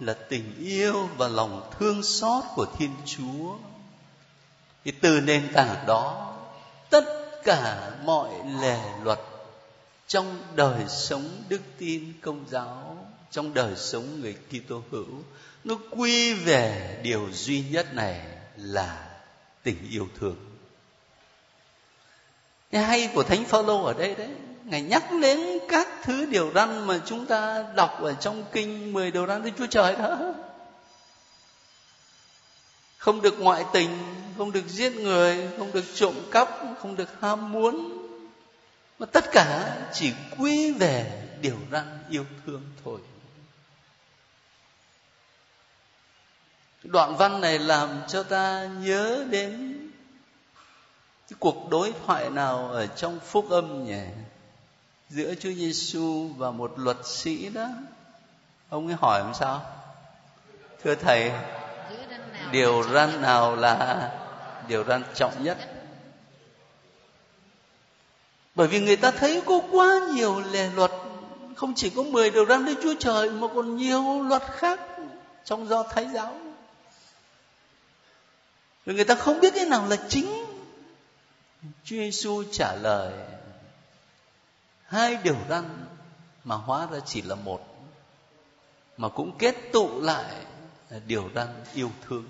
là 0.00 0.14
tình 0.28 0.54
yêu 0.58 1.08
và 1.16 1.28
lòng 1.28 1.70
thương 1.78 2.02
xót 2.02 2.44
của 2.54 2.66
thiên 2.78 2.90
chúa. 3.06 3.56
Thì 4.84 4.90
từ 4.90 5.20
nền 5.20 5.52
tảng 5.52 5.86
đó, 5.86 6.34
tất 6.90 7.04
cả 7.44 7.90
mọi 8.04 8.30
lề 8.60 8.78
luật 9.02 9.18
trong 10.06 10.38
đời 10.54 10.84
sống 10.88 11.28
đức 11.48 11.60
tin 11.78 12.12
công 12.20 12.44
giáo, 12.50 13.06
trong 13.30 13.54
đời 13.54 13.76
sống 13.76 14.20
người 14.20 14.34
Kitô 14.50 14.82
hữu 14.90 15.22
nó 15.64 15.74
quy 15.90 16.34
về 16.34 16.98
điều 17.02 17.28
duy 17.32 17.64
nhất 17.70 17.94
này 17.94 18.20
là 18.56 19.08
tình 19.62 19.90
yêu 19.90 20.08
thương. 20.20 20.36
Cái 22.70 22.82
hay 22.82 23.10
của 23.14 23.22
thánh 23.22 23.44
phaolô 23.44 23.84
ở 23.84 23.92
đây 23.92 24.14
đấy. 24.14 24.28
Ngài 24.64 24.82
nhắc 24.82 25.04
đến 25.22 25.58
các 25.68 25.88
thứ 26.02 26.26
điều 26.26 26.52
răn 26.54 26.86
mà 26.86 27.00
chúng 27.06 27.26
ta 27.26 27.64
đọc 27.76 28.02
ở 28.02 28.14
trong 28.14 28.44
kinh 28.52 28.92
10 28.92 29.10
điều 29.10 29.26
răn 29.26 29.42
Đức 29.42 29.50
Chúa 29.58 29.66
Trời 29.66 29.96
đó. 29.96 30.34
Không 32.96 33.22
được 33.22 33.40
ngoại 33.40 33.64
tình, 33.72 33.98
không 34.38 34.52
được 34.52 34.68
giết 34.68 34.92
người, 34.96 35.48
không 35.58 35.72
được 35.72 35.84
trộm 35.94 36.14
cắp, 36.30 36.48
không 36.78 36.96
được 36.96 37.20
ham 37.20 37.52
muốn. 37.52 37.96
Mà 38.98 39.06
tất 39.06 39.32
cả 39.32 39.76
chỉ 39.92 40.12
quy 40.38 40.72
về 40.72 41.22
điều 41.40 41.56
răn 41.72 41.98
yêu 42.10 42.24
thương 42.46 42.62
thôi. 42.84 43.00
Đoạn 46.84 47.16
văn 47.16 47.40
này 47.40 47.58
làm 47.58 47.88
cho 48.08 48.22
ta 48.22 48.68
nhớ 48.80 49.24
đến 49.30 49.76
cái 51.28 51.36
cuộc 51.38 51.70
đối 51.70 51.92
thoại 52.06 52.30
nào 52.30 52.70
ở 52.72 52.86
trong 52.86 53.18
phúc 53.20 53.50
âm 53.50 53.84
nhỉ? 53.84 54.02
Giữa 55.08 55.34
Chúa 55.34 55.52
Giêsu 55.52 56.28
và 56.36 56.50
một 56.50 56.72
luật 56.76 56.96
sĩ 57.06 57.48
đó. 57.48 57.68
Ông 58.68 58.86
ấy 58.86 58.96
hỏi 59.00 59.20
làm 59.20 59.34
sao? 59.34 59.62
Thưa 60.84 60.94
thầy, 60.94 61.32
điều 62.52 62.82
răn 62.82 63.22
nào 63.22 63.56
là 63.56 64.10
điều 64.68 64.84
răn 64.84 65.02
trọng 65.14 65.44
nhất? 65.44 65.58
Bởi 68.54 68.68
vì 68.68 68.80
người 68.80 68.96
ta 68.96 69.10
thấy 69.10 69.42
có 69.46 69.60
quá 69.70 70.00
nhiều 70.14 70.42
lề 70.52 70.70
luật, 70.70 70.90
không 71.56 71.74
chỉ 71.76 71.90
có 71.90 72.02
10 72.02 72.30
điều 72.30 72.46
răn 72.46 72.64
Đức 72.64 72.74
Chúa 72.82 72.94
Trời 72.98 73.30
mà 73.30 73.48
còn 73.54 73.76
nhiều 73.76 74.22
luật 74.22 74.42
khác 74.42 74.80
trong 75.44 75.68
do 75.68 75.82
Thái 75.82 76.08
giáo 76.14 76.39
rồi 78.90 78.94
người 78.96 79.04
ta 79.04 79.14
không 79.14 79.40
biết 79.40 79.54
cái 79.54 79.66
nào 79.66 79.86
là 79.86 79.96
chính. 80.08 80.26
Chúa 81.84 81.96
Giêsu 81.96 82.44
trả 82.52 82.74
lời, 82.74 83.12
hai 84.84 85.16
điều 85.24 85.36
răn 85.48 85.86
mà 86.44 86.56
hóa 86.56 86.86
ra 86.90 86.98
chỉ 87.06 87.22
là 87.22 87.34
một, 87.34 87.60
mà 88.96 89.08
cũng 89.08 89.38
kết 89.38 89.54
tụ 89.72 90.00
lại 90.00 90.34
điều 91.06 91.30
răn 91.34 91.48
yêu 91.74 91.90
thương. 92.06 92.24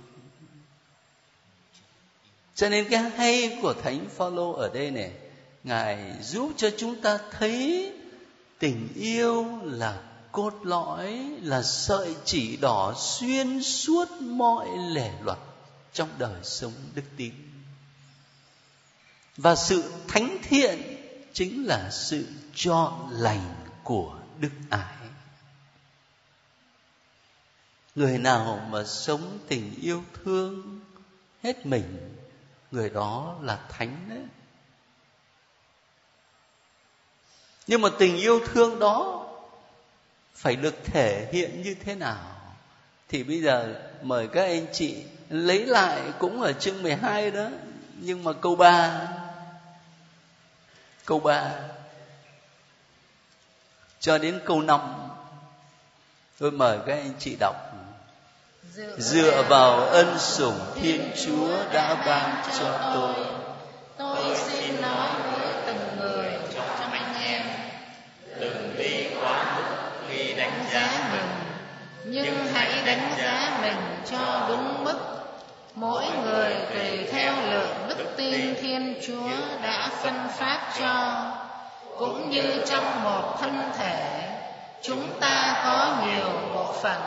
Cho 2.55 2.69
nên 2.69 2.89
cái 2.91 3.01
hay 3.01 3.59
của 3.63 3.75
thánh 3.83 4.07
phaolô 4.17 4.53
ở 4.53 4.71
đây 4.75 4.91
này, 4.91 5.13
ngài 5.65 6.15
giúp 6.23 6.53
cho 6.57 6.71
chúng 6.79 7.01
ta 7.01 7.19
thấy 7.31 7.93
tình 8.59 8.89
yêu 8.97 9.47
là 9.63 10.03
cốt 10.33 10.55
lõi, 10.63 11.37
là 11.43 11.63
sợi 11.63 12.15
chỉ 12.25 12.57
đỏ 12.57 12.95
xuyên 12.97 13.63
suốt 13.63 14.09
mọi 14.21 14.69
lề 14.91 15.11
luật 15.23 15.39
trong 15.93 16.09
đời 16.19 16.41
sống 16.43 16.73
đức 16.95 17.03
tin 17.17 17.35
và 19.37 19.57
sự 19.57 19.93
thánh 20.09 20.39
thiện 20.43 20.97
chính 21.33 21.67
là 21.67 21.91
sự 21.91 22.29
cho 22.55 23.09
lành 23.11 23.55
của 23.85 24.19
đức 24.39 24.51
ái. 24.71 24.95
Người 27.95 28.19
nào 28.19 28.67
mà 28.71 28.85
sống 28.85 29.39
tình 29.49 29.75
yêu 29.81 30.05
thương 30.15 30.81
hết 31.43 31.67
mình, 31.67 32.15
người 32.71 32.91
đó 32.91 33.39
là 33.43 33.67
thánh 33.69 34.07
đấy. 34.09 34.23
Nhưng 37.67 37.81
mà 37.81 37.89
tình 37.99 38.17
yêu 38.17 38.41
thương 38.47 38.79
đó 38.79 39.27
phải 40.35 40.57
được 40.57 40.75
thể 40.85 41.31
hiện 41.33 41.63
như 41.63 41.75
thế 41.75 41.95
nào? 41.95 42.40
Thì 43.11 43.23
bây 43.23 43.41
giờ 43.41 43.75
mời 44.03 44.29
các 44.29 44.43
anh 44.43 44.67
chị 44.73 44.97
lấy 45.29 45.67
lại 45.67 46.01
cũng 46.19 46.43
ở 46.43 46.53
chương 46.53 46.83
12 46.83 47.31
đó. 47.31 47.47
Nhưng 47.97 48.25
mà 48.25 48.33
câu 48.33 48.57
3 48.57 49.09
câu 51.05 51.21
3 51.21 51.53
cho 54.01 54.19
đến 54.19 54.41
câu 54.45 54.63
5 54.63 54.81
tôi 56.39 56.51
mời 56.51 56.79
các 56.87 56.95
anh 56.95 57.13
chị 57.19 57.37
đọc. 57.41 57.57
Dựa 58.99 59.43
vào 59.49 59.81
ân 59.81 60.19
sủng 60.19 60.59
thiên 60.75 61.11
chúa 61.25 61.73
đã 61.73 61.95
ban 62.07 62.43
cho 62.59 62.93
tôi 62.95 63.41
tôi 64.01 64.37
xin 64.37 64.83
nói 64.83 65.09
với 65.33 65.53
từng 65.67 65.99
người 65.99 66.33
trong 66.55 66.93
anh 66.93 67.15
em 67.23 67.43
đừng 68.41 68.75
đi 68.79 69.07
quá 69.21 69.57
mức 69.57 69.91
khi 70.09 70.35
đánh 70.35 70.65
giá 70.73 71.11
mình 71.13 71.41
nhưng 72.05 72.47
hãy 72.55 72.83
đánh 72.87 73.15
giá 73.19 73.59
mình 73.63 73.77
cho 74.11 74.47
đúng 74.49 74.85
mức 74.85 74.99
mỗi 75.75 76.05
người 76.25 76.55
tùy 76.75 77.07
theo 77.13 77.35
lượng 77.51 77.77
đức 77.89 78.05
tin 78.17 78.55
thiên 78.61 78.95
chúa 79.07 79.31
đã 79.63 79.90
phân 80.03 80.29
phát 80.29 80.61
cho. 80.81 81.25
Cũng 81.99 82.31
như 82.31 82.65
trong 82.67 83.05
một 83.05 83.37
thân 83.41 83.73
thể, 83.79 84.31
chúng 84.83 85.21
ta 85.21 85.61
có 85.65 85.97
nhiều 86.07 86.31
bộ 86.55 86.73
phận, 86.83 87.01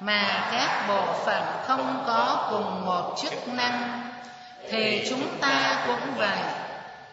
mà 0.00 0.48
các 0.52 0.84
bộ 0.88 1.12
phận 1.24 1.42
không 1.66 2.04
có 2.06 2.48
cùng 2.50 2.86
một 2.86 3.14
chức 3.22 3.48
năng. 3.48 4.02
Thì 4.70 5.06
chúng 5.10 5.38
ta 5.40 5.84
cũng 5.86 6.14
vậy. 6.16 6.38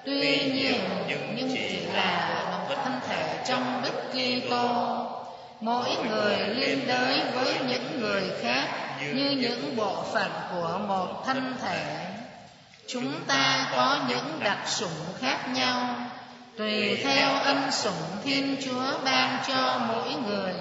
Tuy 0.06 0.38
nhiên, 0.38 0.82
nhưng 1.08 1.50
chỉ 1.54 1.80
là 1.94 2.42
một 2.52 2.76
thân 2.84 3.00
thể 3.08 3.44
trong 3.48 3.82
đức 3.84 4.12
Kitô 4.12 4.96
mỗi 5.60 5.90
người 6.10 6.38
liên 6.38 6.88
đới 6.88 7.22
với 7.34 7.56
những 7.68 8.02
người 8.02 8.24
khác 8.42 8.68
như 9.14 9.30
những 9.30 9.76
bộ 9.76 10.04
phận 10.14 10.32
của 10.52 10.80
một 10.88 11.24
thân 11.26 11.56
thể 11.62 12.09
chúng 12.92 13.26
ta 13.28 13.68
có 13.72 14.00
những 14.08 14.40
đặc 14.44 14.58
sủng 14.66 15.14
khác 15.22 15.38
nhau. 15.54 15.96
Tùy 16.58 16.96
theo 17.04 17.34
ân 17.34 17.72
sủng 17.72 18.04
thiên 18.24 18.58
chúa 18.66 19.04
ban 19.06 19.38
cho 19.48 19.82
mỗi 19.88 20.14
người, 20.28 20.54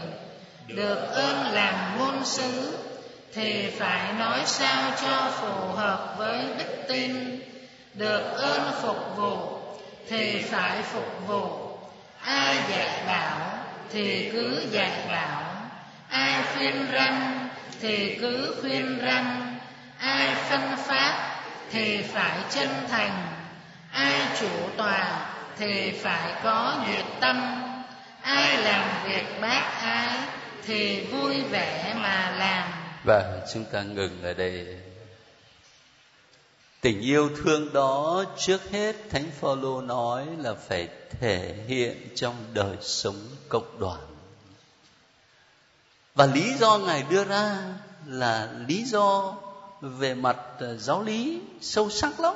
được 0.67 1.11
ơn 1.13 1.53
làm 1.53 1.99
ngôn 1.99 2.25
sứ, 2.25 2.79
thì 3.35 3.71
phải 3.79 4.13
nói 4.13 4.41
sao 4.45 4.91
cho 5.03 5.31
phù 5.31 5.73
hợp 5.73 6.15
với 6.19 6.45
đức 6.59 6.85
tin. 6.89 7.41
Được 7.95 8.37
ơn 8.37 8.73
phục 8.83 9.17
vụ, 9.17 9.59
thì 10.09 10.43
phải 10.43 10.83
phục 10.83 11.29
vụ. 11.29 11.79
Ai 12.25 12.57
dạy 12.71 12.91
bảo, 13.07 13.39
thì 13.93 14.31
cứ 14.33 14.67
dạy 14.71 14.93
bảo. 15.09 15.43
Ai 16.09 16.43
khuyên 16.55 16.87
răn, 16.93 17.49
thì 17.81 18.19
cứ 18.21 18.57
khuyên 18.61 19.01
răn. 19.05 19.55
Ai 19.99 20.35
phân 20.35 20.77
phát 20.77 21.28
thì 21.71 22.03
phải 22.03 22.39
chân 22.51 22.69
thành. 22.89 23.33
Ai 23.93 24.21
chủ 24.41 24.49
tòa 24.77 25.31
thì 25.59 25.91
phải 25.91 26.33
có 26.43 26.85
nhiệt 26.87 27.05
tâm. 27.21 27.65
Ai 28.23 28.63
làm 28.63 29.05
việc 29.05 29.25
bác 29.41 29.81
ái 29.81 30.19
thì 30.67 31.01
vui 31.01 31.43
vẻ 31.43 31.95
mà 31.99 32.35
làm. 32.39 32.73
Và 33.05 33.41
chúng 33.53 33.65
ta 33.65 33.83
ngừng 33.83 34.23
ở 34.23 34.33
đây. 34.33 34.77
Tình 36.81 37.01
yêu 37.01 37.31
thương 37.37 37.73
đó 37.73 38.25
trước 38.39 38.71
hết 38.71 38.97
thánh 39.11 39.31
phaolô 39.41 39.81
nói 39.81 40.27
là 40.39 40.55
phải 40.69 40.89
thể 41.21 41.55
hiện 41.69 42.09
trong 42.15 42.35
đời 42.53 42.77
sống 42.81 43.29
cộng 43.49 43.79
đoàn. 43.81 44.01
Và 46.15 46.27
lý 46.27 46.55
do 46.55 46.79
ngài 46.79 47.05
đưa 47.11 47.25
ra 47.25 47.57
là 48.07 48.49
lý 48.69 48.85
do 48.85 49.35
về 49.81 50.15
mặt 50.15 50.37
ờ, 50.59 50.77
giáo 50.77 51.03
lý 51.03 51.41
sâu 51.61 51.91
sắc 51.91 52.21
lắm. 52.21 52.35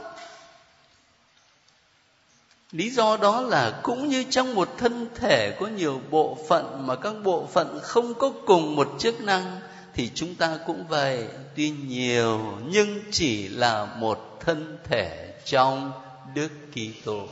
Lý 2.73 2.91
do 2.91 3.17
đó 3.17 3.41
là 3.41 3.81
cũng 3.83 4.09
như 4.09 4.25
trong 4.31 4.55
một 4.55 4.69
thân 4.79 5.09
thể 5.15 5.57
có 5.61 5.67
nhiều 5.67 6.01
bộ 6.11 6.39
phận 6.49 6.87
mà 6.87 6.97
các 6.97 7.15
bộ 7.23 7.47
phận 7.47 7.81
không 7.83 8.15
có 8.15 8.33
cùng 8.47 8.77
một 8.77 8.95
chức 8.99 9.21
năng 9.21 9.61
thì 9.95 10.11
chúng 10.15 10.35
ta 10.35 10.59
cũng 10.67 10.85
vậy. 10.89 11.29
Tuy 11.57 11.71
nhiều 11.71 12.59
nhưng 12.69 13.01
chỉ 13.11 13.49
là 13.49 13.85
một 13.85 14.39
thân 14.41 14.79
thể 14.85 15.35
trong 15.45 15.93
đức 16.35 16.49
kitô. 16.73 17.27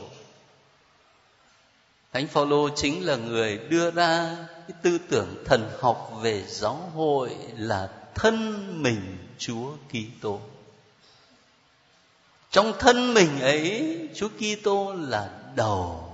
Thánh 2.13 2.27
phaolô 2.27 2.69
chính 2.75 3.05
là 3.05 3.15
người 3.15 3.57
đưa 3.57 3.91
ra 3.91 4.37
cái 4.67 4.77
tư 4.81 4.97
tưởng 5.09 5.43
thần 5.45 5.69
học 5.79 6.11
về 6.21 6.43
giáo 6.47 6.91
hội 6.95 7.29
là 7.57 7.89
thân 8.15 8.65
mình 8.83 9.17
chúa 9.41 9.71
kitô. 9.89 10.39
Trong 12.51 12.73
thân 12.79 13.13
mình 13.13 13.41
ấy, 13.41 13.97
chúa 14.15 14.29
kitô 14.29 14.93
là 14.93 15.29
đầu 15.55 16.07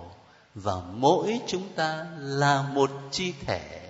và 0.56 0.74
mỗi 0.94 1.40
chúng 1.48 1.70
ta 1.76 2.06
là 2.20 2.62
một 2.62 2.92
chi 3.12 3.34
thể. 3.46 3.88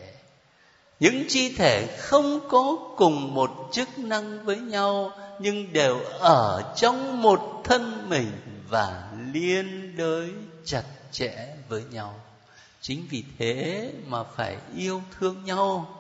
Những 1.00 1.26
chi 1.28 1.56
thể 1.56 1.98
không 2.00 2.40
có 2.50 2.78
cùng 2.98 3.34
một 3.34 3.70
chức 3.72 4.00
năng 4.00 4.46
với 4.46 4.58
nhau, 4.58 5.12
nhưng 5.40 5.74
đều 5.74 6.00
ở 6.20 6.74
trong 6.76 7.22
một 7.22 7.62
thân 7.64 8.10
mình 8.10 8.32
và 8.70 9.12
liên 9.34 9.98
đới 9.98 10.30
chặt 10.66 10.84
chẽ 11.12 11.56
với 11.70 11.84
nhau. 11.92 12.20
Chính 12.82 13.06
vì 13.10 13.24
thế 13.38 13.92
mà 14.08 14.24
phải 14.24 14.58
yêu 14.76 15.02
thương 15.20 15.46
nhau 15.46 15.97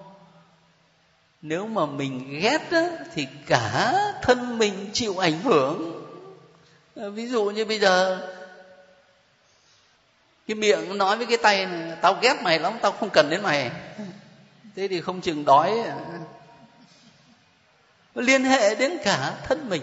nếu 1.48 1.68
mà 1.68 1.86
mình 1.86 2.40
ghét 2.42 2.72
á, 2.72 2.90
thì 3.14 3.28
cả 3.48 3.94
thân 4.22 4.58
mình 4.58 4.90
chịu 4.94 5.18
ảnh 5.18 5.42
hưởng. 5.42 6.04
À, 6.96 7.10
ví 7.10 7.28
dụ 7.28 7.46
như 7.46 7.66
bây 7.66 7.80
giờ 7.80 8.22
cái 10.48 10.56
miệng 10.56 10.98
nói 10.98 11.18
với 11.18 11.26
cái 11.26 11.38
tay 11.38 11.66
này 11.66 11.98
tao 12.02 12.18
ghét 12.22 12.42
mày 12.44 12.60
lắm 12.60 12.78
tao 12.82 12.92
không 12.92 13.10
cần 13.10 13.30
đến 13.30 13.44
mày. 13.44 13.72
Thế 14.76 14.88
thì 14.88 15.02
không 15.02 15.22
chừng 15.22 15.46
đói 15.46 15.84
liên 18.16 18.44
hệ 18.44 18.76
đến 18.76 18.98
cả 19.04 19.34
thân 19.44 19.70
mình. 19.70 19.82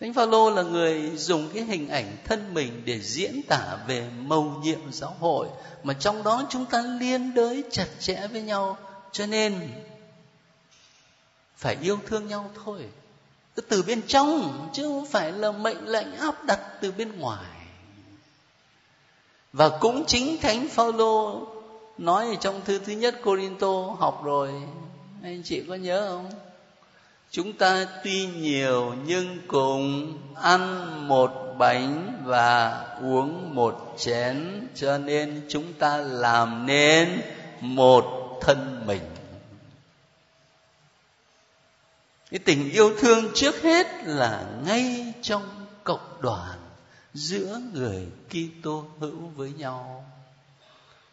Thánh 0.00 0.14
Phaolô 0.14 0.50
là 0.50 0.62
người 0.62 1.10
dùng 1.16 1.50
cái 1.54 1.62
hình 1.62 1.88
ảnh 1.88 2.16
thân 2.24 2.54
mình 2.54 2.82
để 2.84 3.00
diễn 3.00 3.40
tả 3.48 3.76
về 3.86 4.06
mầu 4.18 4.44
nhiệm 4.62 4.92
giáo 4.92 5.16
hội 5.20 5.48
mà 5.82 5.94
trong 5.94 6.22
đó 6.22 6.46
chúng 6.50 6.66
ta 6.66 6.82
liên 7.00 7.34
đới 7.34 7.64
chặt 7.70 7.86
chẽ 7.98 8.26
với 8.32 8.42
nhau. 8.42 8.78
Cho 9.12 9.26
nên 9.26 9.60
phải 11.62 11.76
yêu 11.82 11.98
thương 12.06 12.28
nhau 12.28 12.50
thôi. 12.64 12.86
Từ 13.68 13.82
bên 13.82 14.02
trong, 14.06 14.68
chứ 14.72 14.82
không 14.82 15.06
phải 15.06 15.32
là 15.32 15.52
mệnh 15.52 15.88
lệnh 15.88 16.16
áp 16.16 16.44
đặt 16.44 16.60
từ 16.80 16.92
bên 16.92 17.18
ngoài. 17.18 17.50
Và 19.52 19.68
cũng 19.68 20.04
chính 20.06 20.40
thánh 20.40 20.68
phaolô 20.68 21.46
nói 21.98 22.36
trong 22.40 22.60
thư 22.64 22.78
thứ 22.78 22.92
nhất 22.92 23.14
Corinto, 23.24 23.96
học 23.98 24.24
rồi. 24.24 24.52
Anh 25.22 25.42
chị 25.44 25.62
có 25.68 25.74
nhớ 25.74 26.08
không? 26.08 26.30
Chúng 27.30 27.52
ta 27.52 27.86
tuy 28.04 28.26
nhiều 28.26 28.94
nhưng 29.06 29.38
cùng 29.46 30.12
ăn 30.34 30.88
một 31.08 31.30
bánh 31.58 32.22
và 32.24 32.84
uống 33.02 33.54
một 33.54 33.94
chén, 33.98 34.66
cho 34.74 34.98
nên 34.98 35.42
chúng 35.48 35.72
ta 35.72 35.96
làm 35.96 36.66
nên 36.66 37.20
một 37.60 38.38
thân 38.40 38.82
mình. 38.86 39.02
Cái 42.32 42.38
tình 42.38 42.70
yêu 42.70 42.92
thương 42.98 43.30
trước 43.34 43.62
hết 43.62 43.86
là 44.04 44.46
ngay 44.66 45.14
trong 45.22 45.42
cộng 45.84 46.20
đoàn 46.20 46.58
giữa 47.14 47.60
người 47.74 48.06
Kitô 48.28 48.84
hữu 48.98 49.18
với 49.36 49.52
nhau. 49.58 50.04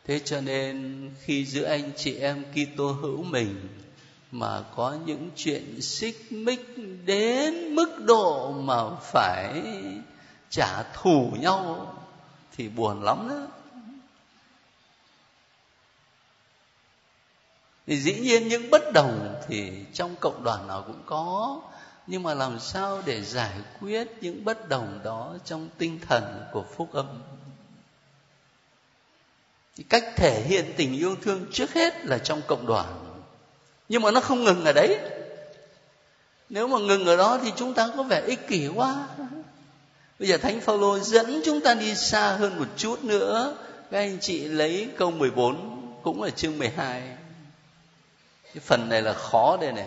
Thế 0.06 0.20
cho 0.26 0.42
nên 0.42 1.10
khi 1.22 1.46
giữa 1.46 1.66
anh 1.66 1.92
chị 1.98 2.16
em 2.16 2.44
Kitô 2.54 2.92
hữu 2.92 3.24
mình 3.24 3.68
mà 4.32 4.62
có 4.76 4.98
những 5.06 5.30
chuyện 5.36 5.82
xích 5.82 6.32
mích 6.32 6.78
đến 7.06 7.76
mức 7.76 8.00
độ 8.06 8.52
mà 8.52 8.96
phải 9.12 9.64
trả 10.50 10.84
thù 10.84 11.32
nhau 11.40 11.94
thì 12.58 12.70
buồn 12.70 13.04
lắm 13.04 13.28
đó. 13.30 13.48
Thì 17.90 17.98
dĩ 17.98 18.14
nhiên 18.14 18.48
những 18.48 18.70
bất 18.70 18.94
đồng 18.94 19.36
thì 19.48 19.72
trong 19.94 20.16
cộng 20.20 20.44
đoàn 20.44 20.68
nào 20.68 20.84
cũng 20.88 21.02
có. 21.06 21.62
Nhưng 22.08 22.24
mà 22.24 22.34
làm 22.34 22.60
sao 22.60 23.02
để 23.06 23.24
giải 23.24 23.52
quyết 23.80 24.08
những 24.22 24.46
bất 24.46 24.70
đồng 24.70 25.00
đó 25.04 25.34
trong 25.46 25.70
tinh 25.78 26.00
thần 26.08 26.24
của 26.52 26.66
phúc 26.76 26.90
âm? 26.94 27.06
Thì 29.76 29.84
cách 29.90 30.04
thể 30.16 30.44
hiện 30.48 30.74
tình 30.78 30.98
yêu 30.98 31.16
thương 31.22 31.46
trước 31.52 31.74
hết 31.74 32.06
là 32.06 32.18
trong 32.18 32.42
cộng 32.48 32.66
đoàn. 32.66 33.22
Nhưng 33.90 34.02
mà 34.02 34.12
nó 34.12 34.20
không 34.20 34.44
ngừng 34.44 34.66
ở 34.66 34.74
đấy. 34.74 34.98
Nếu 36.50 36.68
mà 36.68 36.80
ngừng 36.80 37.06
ở 37.06 37.18
đó 37.18 37.40
thì 37.44 37.52
chúng 37.56 37.74
ta 37.74 37.90
có 37.98 38.04
vẻ 38.04 38.22
ích 38.22 38.48
kỷ 38.48 38.68
quá. 38.68 39.08
Bây 40.20 40.28
giờ 40.28 40.38
thánh 40.38 40.60
phaolô 40.62 41.00
dẫn 41.00 41.42
chúng 41.46 41.62
ta 41.62 41.74
đi 41.74 41.96
xa 41.96 42.34
hơn 42.34 42.60
một 42.60 42.68
chút 42.78 43.04
nữa. 43.04 43.58
Các 43.92 44.00
anh 44.00 44.18
chị 44.22 44.40
lấy 44.40 44.90
câu 44.98 45.12
14 45.12 46.00
cũng 46.04 46.24
là 46.24 46.30
chương 46.30 46.58
12 46.58 47.19
cái 48.54 48.62
phần 48.66 48.90
này 48.90 49.02
là 49.02 49.14
khó 49.14 49.58
đây 49.62 49.72
này. 49.72 49.86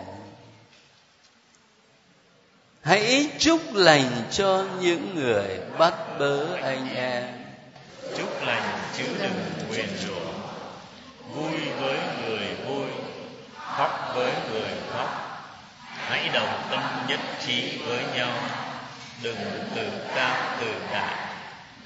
Hãy 2.81 3.29
chúc 3.39 3.61
lành 3.73 4.23
cho 4.31 4.65
những 4.81 5.15
người 5.15 5.59
bắt 5.77 5.93
bớ 6.19 6.55
anh 6.55 6.95
em. 6.95 7.23
Chúc 8.17 8.45
lành 8.45 8.79
chứ 8.97 9.03
đừng 9.19 9.67
quyền 9.71 9.87
rủa. 9.97 10.31
Vui 11.33 11.59
với 11.79 11.97
người 12.21 12.55
vui, 12.67 12.87
khóc 13.57 14.11
với 14.15 14.31
người 14.51 14.69
khóc. 14.93 15.09
Hãy 15.79 16.29
đồng 16.33 16.67
tâm 16.71 16.83
nhất 17.07 17.19
trí 17.45 17.77
với 17.77 18.03
nhau. 18.15 18.37
Đừng 19.21 19.37
tự 19.75 19.89
cao 20.15 20.57
tự 20.61 20.73
đại, 20.91 21.15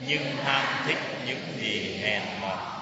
nhưng 0.07 0.37
ham 0.43 0.65
thích 0.87 0.97
những 1.25 1.41
gì 1.59 1.99
hèn 2.01 2.23
mọn 2.41 2.76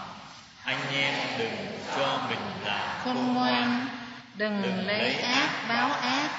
anh 0.65 0.93
em 0.93 1.13
đừng 1.38 1.56
cho 1.95 2.19
mình 2.30 2.39
là 2.63 3.01
khôn 3.04 3.34
ngoan 3.34 3.88
đừng, 4.36 4.62
đừng 4.62 4.88
lấy 4.88 5.15
ác 5.15 5.49
báo 5.69 5.91
ác. 5.91 6.30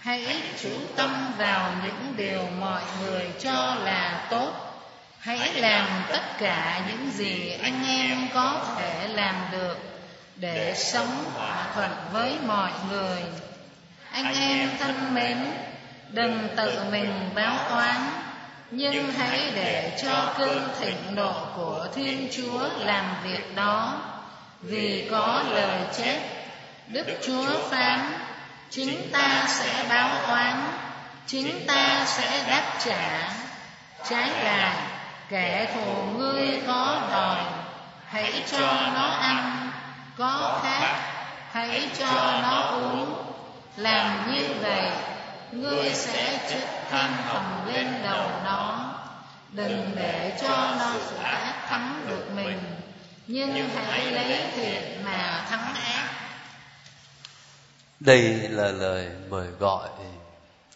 Hãy 0.00 0.42
chú 0.62 0.70
tâm 0.96 1.32
vào 1.38 1.72
những 1.84 2.14
điều 2.16 2.48
mọi 2.60 2.82
người 3.00 3.26
cho 3.40 3.74
là 3.74 4.26
tốt. 4.30 4.52
Hãy 5.20 5.54
làm 5.54 5.86
tất 6.08 6.22
cả 6.38 6.80
những 6.88 7.10
gì 7.10 7.58
anh 7.62 7.86
em 7.86 8.28
có 8.34 8.66
thể 8.78 9.08
làm 9.08 9.34
được 9.52 9.78
để 10.36 10.74
sống 10.76 11.24
hòa 11.34 11.66
thuận 11.74 11.90
với 12.12 12.36
mọi 12.46 12.70
người. 12.90 13.22
anh 14.12 14.34
em 14.34 14.70
thân 14.78 15.14
mến 15.14 15.38
đừng 16.10 16.48
tự 16.56 16.84
mình 16.90 17.30
báo 17.34 17.56
oán 17.70 18.00
nhưng 18.70 19.12
hãy 19.12 19.52
để 19.54 19.98
cho 20.02 20.34
cơn 20.38 20.68
thịnh 20.80 21.14
nộ 21.14 21.34
của 21.56 21.88
thiên 21.94 22.28
chúa 22.32 22.68
làm 22.78 23.04
việc 23.24 23.56
đó. 23.56 23.94
vì 24.62 25.08
có 25.10 25.42
lời 25.50 25.80
chép 25.96 26.20
đức 26.88 27.06
chúa 27.26 27.46
phán 27.70 28.12
chính 28.70 29.10
ta 29.12 29.44
sẽ 29.48 29.84
báo 29.88 30.10
oán 30.28 30.62
chính 31.26 31.66
ta 31.66 32.04
sẽ 32.06 32.44
đáp 32.48 32.64
trả 32.84 33.32
trái 34.10 34.30
lại 34.44 34.76
kẻ 35.28 35.74
thù 35.74 36.02
ngươi 36.18 36.62
có 36.66 37.02
đòi 37.10 37.40
hãy 38.06 38.42
cho 38.50 38.90
nó 38.94 39.06
ăn 39.20 39.70
có 40.18 40.60
khát 40.62 40.94
hãy 41.52 41.88
cho 41.98 42.40
nó 42.42 42.60
uống 42.60 43.14
làm 43.76 44.32
như 44.34 44.46
vậy 44.60 44.90
ngươi 45.52 45.90
sẽ 45.94 46.38
chất 46.50 46.73
than 46.90 47.12
hồng 47.12 47.66
lên 47.72 48.02
đầu 48.02 48.30
nó. 48.44 48.94
đừng 49.52 49.92
để 49.96 50.38
cho 50.42 50.74
nó 50.78 50.92
sự 51.08 51.16
ác 51.16 51.66
thắng 51.68 52.04
được 52.08 52.30
mình. 52.34 52.58
nhưng 53.26 53.68
hãy 53.68 54.12
lấy 54.12 54.50
thiện 54.56 55.04
mà 55.04 55.46
thắng 55.50 55.74
ác. 55.74 56.10
Đây 58.00 58.22
là 58.48 58.68
lời 58.68 59.10
mời 59.28 59.46
gọi 59.46 59.88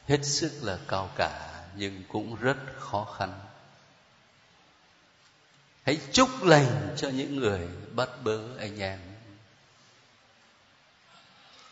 hết 0.09 0.25
sức 0.25 0.53
là 0.63 0.79
cao 0.89 1.11
cả 1.17 1.49
nhưng 1.75 2.03
cũng 2.09 2.37
rất 2.41 2.57
khó 2.79 3.07
khăn. 3.19 3.33
Hãy 5.83 5.99
chúc 6.13 6.43
lành 6.43 6.95
cho 6.97 7.09
những 7.09 7.37
người 7.37 7.69
bắt 7.95 8.09
bớ 8.25 8.39
anh 8.59 8.81
em. 8.81 8.99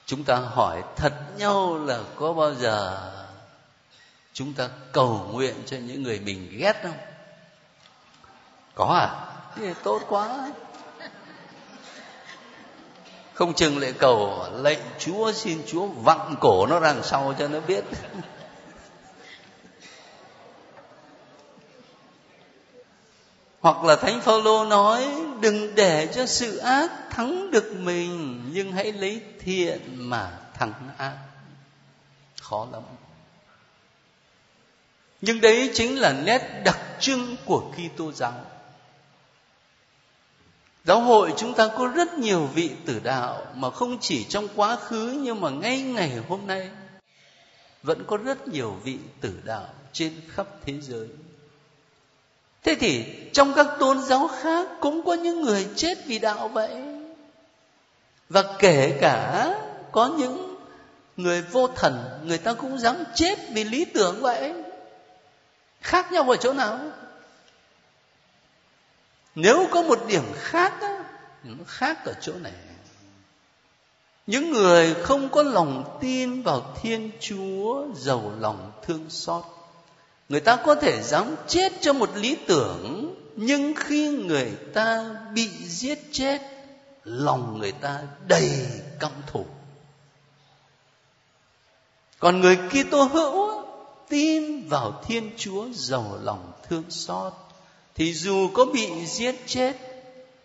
Chúng 0.06 0.24
ta 0.24 0.36
hỏi 0.36 0.82
thật 0.96 1.12
nhau 1.36 1.78
là 1.84 2.00
có 2.16 2.32
bao 2.32 2.54
giờ 2.54 3.12
chúng 4.36 4.52
ta 4.52 4.68
cầu 4.92 5.28
nguyện 5.32 5.54
cho 5.66 5.76
những 5.76 6.02
người 6.02 6.20
mình 6.20 6.48
ghét 6.58 6.80
không? 6.82 6.96
Có 8.74 8.84
à? 8.84 9.08
Thì 9.56 9.74
tốt 9.82 10.02
quá. 10.08 10.50
Không 13.34 13.54
chừng 13.54 13.78
lại 13.78 13.92
cầu 13.98 14.46
lệnh 14.54 14.78
chúa, 14.98 15.32
xin 15.32 15.62
chúa 15.66 15.86
vặn 15.86 16.34
cổ 16.40 16.66
nó 16.66 16.80
đằng 16.80 17.02
sau 17.02 17.34
cho 17.38 17.48
nó 17.48 17.60
biết. 17.60 17.84
Hoặc 23.60 23.84
là 23.84 23.96
thánh 23.96 24.20
phaolô 24.20 24.64
nói, 24.64 25.08
đừng 25.40 25.74
để 25.74 26.08
cho 26.14 26.26
sự 26.26 26.56
ác 26.56 26.90
thắng 27.10 27.50
được 27.50 27.72
mình, 27.78 28.42
nhưng 28.52 28.72
hãy 28.72 28.92
lấy 28.92 29.20
thiện 29.40 29.80
mà 29.96 30.38
thắng 30.54 30.72
ác. 30.98 31.16
Khó 32.42 32.66
lắm 32.72 32.82
nhưng 35.20 35.40
đấy 35.40 35.70
chính 35.74 36.00
là 36.00 36.12
nét 36.12 36.62
đặc 36.64 36.78
trưng 37.00 37.36
của 37.44 37.72
Kitô 37.72 38.12
giáo. 38.12 38.44
Giáo 40.84 41.00
hội 41.00 41.34
chúng 41.36 41.54
ta 41.54 41.68
có 41.78 41.86
rất 41.86 42.18
nhiều 42.18 42.48
vị 42.54 42.70
tử 42.86 43.00
đạo 43.04 43.46
mà 43.54 43.70
không 43.70 43.98
chỉ 44.00 44.24
trong 44.24 44.48
quá 44.56 44.76
khứ 44.76 45.18
nhưng 45.22 45.40
mà 45.40 45.50
ngay 45.50 45.82
ngày 45.82 46.18
hôm 46.28 46.46
nay 46.46 46.70
vẫn 47.82 48.04
có 48.06 48.16
rất 48.16 48.48
nhiều 48.48 48.76
vị 48.84 48.96
tử 49.20 49.32
đạo 49.44 49.68
trên 49.92 50.12
khắp 50.28 50.46
thế 50.66 50.74
giới. 50.80 51.08
Thế 52.62 52.74
thì 52.74 53.04
trong 53.32 53.52
các 53.56 53.66
tôn 53.78 54.02
giáo 54.02 54.28
khác 54.42 54.68
cũng 54.80 55.04
có 55.04 55.14
những 55.14 55.42
người 55.42 55.66
chết 55.76 55.98
vì 56.06 56.18
đạo 56.18 56.48
vậy. 56.48 56.70
Và 58.28 58.44
kể 58.58 58.98
cả 59.00 59.54
có 59.92 60.06
những 60.18 60.56
người 61.16 61.42
vô 61.42 61.68
thần, 61.68 62.20
người 62.24 62.38
ta 62.38 62.52
cũng 62.52 62.78
dám 62.78 62.96
chết 63.14 63.38
vì 63.52 63.64
lý 63.64 63.84
tưởng 63.84 64.20
vậy 64.20 64.52
khác 65.86 66.12
nhau 66.12 66.30
ở 66.30 66.36
chỗ 66.36 66.52
nào? 66.52 66.78
Nếu 69.34 69.68
có 69.70 69.82
một 69.82 69.98
điểm 70.08 70.24
khác 70.34 70.72
đó, 70.80 70.98
nó 71.44 71.64
khác 71.66 72.04
ở 72.04 72.14
chỗ 72.20 72.32
này. 72.32 72.52
Những 74.26 74.50
người 74.50 74.94
không 74.94 75.28
có 75.28 75.42
lòng 75.42 75.98
tin 76.00 76.42
vào 76.42 76.76
thiên 76.82 77.10
chúa 77.20 77.86
giàu 77.94 78.32
lòng 78.38 78.72
thương 78.82 79.10
xót 79.10 79.44
người 80.28 80.40
ta 80.40 80.56
có 80.56 80.74
thể 80.74 81.02
dám 81.02 81.36
chết 81.46 81.72
cho 81.80 81.92
một 81.92 82.16
lý 82.16 82.36
tưởng 82.46 83.14
nhưng 83.36 83.74
khi 83.76 84.08
người 84.08 84.52
ta 84.74 85.14
bị 85.32 85.48
giết 85.66 85.98
chết 86.12 86.42
lòng 87.04 87.58
người 87.58 87.72
ta 87.72 88.02
đầy 88.28 88.50
căm 89.00 89.12
thù. 89.26 89.46
Còn 92.18 92.40
người 92.40 92.58
Kitô 92.70 93.02
hữu 93.02 93.65
tin 94.08 94.68
vào 94.68 95.02
Thiên 95.06 95.30
Chúa 95.36 95.68
giàu 95.72 96.18
lòng 96.22 96.52
thương 96.68 96.90
xót, 96.90 97.32
thì 97.94 98.14
dù 98.14 98.50
có 98.54 98.64
bị 98.64 99.06
giết 99.06 99.34
chết, 99.46 99.76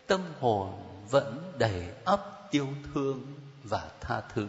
tâm 0.08 0.22
hồn 0.40 0.74
vẫn 1.10 1.54
đầy 1.58 1.86
ấp 2.06 2.52
yêu 2.52 2.68
thương 2.94 3.34
và 3.64 3.90
tha 4.02 4.22
thứ. 4.34 4.48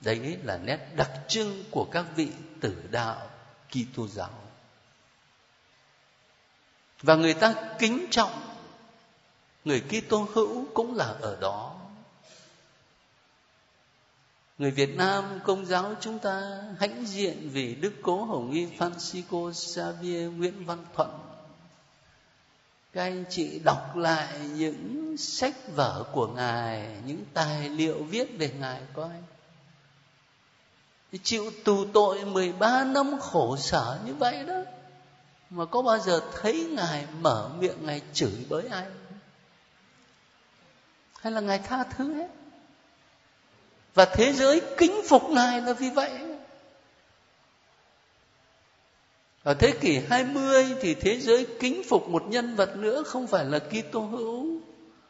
Đấy 0.00 0.38
là 0.42 0.58
nét 0.58 0.78
đặc 0.96 1.10
trưng 1.28 1.64
của 1.70 1.84
các 1.84 2.06
vị 2.16 2.28
tử 2.60 2.74
đạo 2.90 3.30
Kitô 3.68 4.08
giáo. 4.08 4.42
Và 7.02 7.14
người 7.14 7.34
ta 7.34 7.54
kính 7.78 8.06
trọng 8.10 8.52
người 9.64 9.80
Kitô 9.80 10.28
hữu 10.34 10.64
cũng 10.74 10.96
là 10.96 11.04
ở 11.04 11.38
đó 11.40 11.81
người 14.62 14.70
Việt 14.70 14.96
Nam, 14.96 15.24
công 15.44 15.66
giáo 15.66 15.94
chúng 16.00 16.18
ta, 16.18 16.60
hãnh 16.80 17.06
diện 17.06 17.50
vì 17.52 17.74
Đức 17.74 17.92
Cố 18.02 18.24
Hồng 18.24 18.52
Y 18.52 18.66
Francisco 18.66 19.52
Xavier 19.52 20.30
Nguyễn 20.36 20.64
Văn 20.64 20.84
Thuận. 20.96 21.10
Các 22.92 23.02
anh 23.02 23.24
chị 23.30 23.58
đọc 23.64 23.96
lại 23.96 24.38
những 24.54 25.16
sách 25.18 25.54
vở 25.74 26.04
của 26.12 26.26
ngài, 26.26 26.96
những 27.06 27.24
tài 27.34 27.68
liệu 27.68 28.02
viết 28.02 28.38
về 28.38 28.52
ngài 28.60 28.80
coi. 28.94 29.10
Chịu 31.22 31.50
tù 31.64 31.84
tội 31.92 32.24
13 32.24 32.84
năm 32.84 33.20
khổ 33.20 33.56
sở 33.56 33.98
như 34.06 34.14
vậy 34.14 34.44
đó, 34.46 34.60
mà 35.50 35.64
có 35.64 35.82
bao 35.82 35.98
giờ 35.98 36.20
thấy 36.40 36.68
ngài 36.76 37.06
mở 37.20 37.50
miệng 37.58 37.86
ngài 37.86 38.02
chửi 38.12 38.46
bới 38.48 38.68
ai 38.68 38.86
hay 41.20 41.32
là 41.32 41.40
ngài 41.40 41.58
tha 41.58 41.84
thứ 41.84 42.14
hết? 42.14 42.28
Và 43.94 44.04
thế 44.04 44.32
giới 44.32 44.62
kính 44.76 45.02
phục 45.08 45.30
ngài 45.30 45.60
là 45.60 45.72
vì 45.72 45.90
vậy. 45.90 46.10
Ở 49.42 49.54
thế 49.54 49.72
kỷ 49.80 50.00
20 50.10 50.74
thì 50.80 50.94
thế 50.94 51.20
giới 51.20 51.46
kính 51.60 51.82
phục 51.88 52.08
một 52.08 52.24
nhân 52.28 52.56
vật 52.56 52.76
nữa 52.76 53.02
không 53.02 53.26
phải 53.26 53.44
là 53.44 53.58
Kitô 53.58 54.00
hữu, 54.00 54.60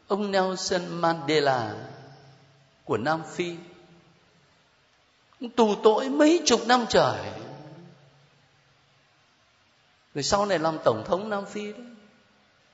ông 0.09 0.31
Nelson 0.31 0.87
Mandela 0.89 1.75
của 2.85 2.97
Nam 2.97 3.23
Phi. 3.35 3.55
Tù 5.57 5.75
tội 5.83 6.09
mấy 6.09 6.43
chục 6.45 6.61
năm 6.67 6.87
trời. 6.89 7.19
Rồi 10.15 10.23
sau 10.23 10.47
này 10.47 10.59
làm 10.59 10.79
tổng 10.85 11.05
thống 11.07 11.31
Nam 11.31 11.47
Phi 11.47 11.73
đấy 11.73 11.85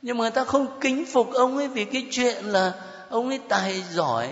nhưng 0.02 0.18
mà 0.18 0.22
người 0.22 0.30
ta 0.30 0.44
không 0.44 0.80
kính 0.80 1.06
phục 1.06 1.32
ông 1.32 1.56
ấy 1.56 1.68
vì 1.68 1.84
cái 1.84 2.06
chuyện 2.10 2.44
là 2.44 2.72
ông 3.08 3.28
ấy 3.28 3.40
tài 3.48 3.82
giỏi 3.82 4.28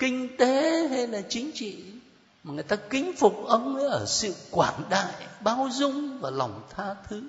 kinh 0.00 0.36
tế 0.36 0.86
hay 0.90 1.06
là 1.06 1.20
chính 1.28 1.50
trị, 1.54 1.84
mà 2.44 2.52
người 2.52 2.62
ta 2.62 2.76
kính 2.76 3.12
phục 3.16 3.46
ông 3.46 3.76
ấy 3.76 3.86
ở 3.86 4.06
sự 4.06 4.34
quảng 4.50 4.82
đại, 4.90 5.26
bao 5.40 5.68
dung 5.72 6.18
và 6.20 6.30
lòng 6.30 6.62
tha 6.70 6.94
thứ. 7.08 7.22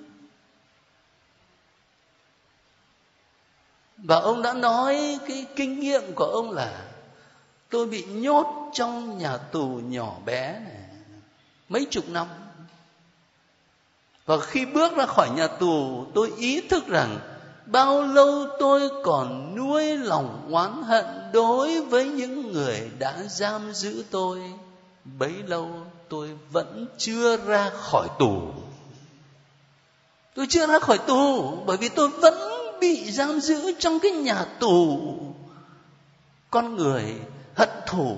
Và 3.97 4.19
ông 4.19 4.41
đã 4.41 4.53
nói 4.53 5.19
cái 5.27 5.45
kinh 5.55 5.79
nghiệm 5.79 6.01
của 6.15 6.25
ông 6.25 6.51
là, 6.51 6.85
tôi 7.69 7.85
bị 7.85 8.03
nhốt 8.03 8.71
trong 8.73 9.17
nhà 9.17 9.37
tù 9.37 9.81
nhỏ 9.83 10.15
bé 10.25 10.59
này 10.59 10.81
mấy 11.69 11.87
chục 11.91 12.09
năm. 12.09 12.27
Và 14.25 14.39
khi 14.39 14.65
bước 14.65 14.97
ra 14.97 15.05
khỏi 15.05 15.29
nhà 15.29 15.47
tù, 15.47 16.05
tôi 16.13 16.31
ý 16.37 16.61
thức 16.61 16.87
rằng 16.87 17.19
bao 17.65 18.01
lâu 18.01 18.47
tôi 18.59 18.89
còn 19.03 19.55
nuôi 19.55 19.97
lòng 19.97 20.47
oán 20.51 20.83
hận 20.83 21.05
đối 21.33 21.81
với 21.81 22.05
những 22.05 22.51
người 22.51 22.91
đã 22.99 23.23
giam 23.29 23.73
giữ 23.73 24.03
tôi? 24.11 24.53
Bấy 25.05 25.33
lâu 25.47 25.69
tôi 26.09 26.37
vẫn 26.51 26.87
chưa 26.97 27.37
ra 27.37 27.69
khỏi 27.69 28.07
tù. 28.19 28.41
Tôi 30.35 30.45
chưa 30.49 30.67
ra 30.67 30.79
khỏi 30.79 30.97
tù 30.97 31.55
bởi 31.65 31.77
vì 31.77 31.89
tôi 31.89 32.07
vẫn 32.07 32.33
bị 32.79 33.11
giam 33.11 33.39
giữ 33.39 33.73
trong 33.79 33.99
cái 33.99 34.11
nhà 34.11 34.45
tù. 34.59 34.99
Con 36.49 36.75
người 36.75 37.15
hận 37.55 37.69
thù, 37.87 38.17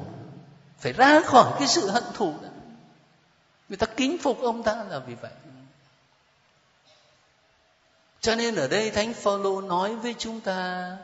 phải 0.79 0.93
ra 0.93 1.21
khỏi 1.21 1.53
cái 1.59 1.67
sự 1.67 1.89
hận 1.89 2.03
thù 2.13 2.33
đó. 2.41 2.49
Người 3.69 3.77
ta 3.77 3.85
kính 3.85 4.17
phục 4.17 4.41
ông 4.41 4.63
ta 4.63 4.83
là 4.89 4.99
vì 4.99 5.15
vậy 5.21 5.31
cho 8.23 8.35
nên 8.35 8.55
ở 8.55 8.67
đây 8.67 8.91
thánh 8.91 9.13
phaolô 9.13 9.61
nói 9.61 9.95
với 9.95 10.15
chúng 10.17 10.39
ta, 10.39 10.97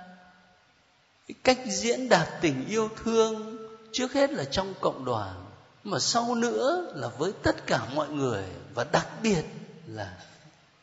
cái 1.27 1.35
cách 1.43 1.59
diễn 1.67 2.09
đạt 2.09 2.27
tình 2.41 2.65
yêu 2.67 2.89
thương 3.03 3.57
trước 3.91 4.13
hết 4.13 4.31
là 4.31 4.43
trong 4.43 4.73
cộng 4.81 5.05
đoàn, 5.05 5.45
mà 5.83 5.99
sau 5.99 6.35
nữa 6.35 6.93
là 6.95 7.07
với 7.07 7.31
tất 7.43 7.67
cả 7.67 7.81
mọi 7.95 8.09
người, 8.09 8.43
và 8.73 8.83
đặc 8.83 9.07
biệt 9.23 9.43
là 9.87 10.17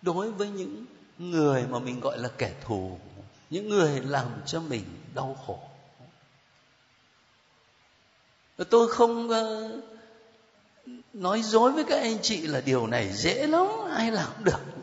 đối 0.03 0.31
với 0.31 0.49
những 0.49 0.85
người 1.19 1.67
mà 1.71 1.79
mình 1.79 2.01
gọi 2.01 2.19
là 2.19 2.29
kẻ 2.39 2.53
thù, 2.65 2.99
những 3.51 3.69
người 3.69 4.01
làm 4.01 4.27
cho 4.47 4.61
mình 4.61 4.85
đau 5.15 5.37
khổ. 5.47 5.59
Tôi 8.71 8.89
không 8.89 9.29
ờ, 9.29 9.71
nói 11.13 11.43
dối 11.43 11.73
với 11.73 11.85
các 11.85 12.01
anh 12.01 12.19
chị 12.23 12.47
là 12.47 12.61
điều 12.61 12.87
này 12.87 13.13
dễ 13.13 13.47
lắm, 13.47 13.67
ai 13.97 14.11
làm 14.11 14.45
được 14.45 14.76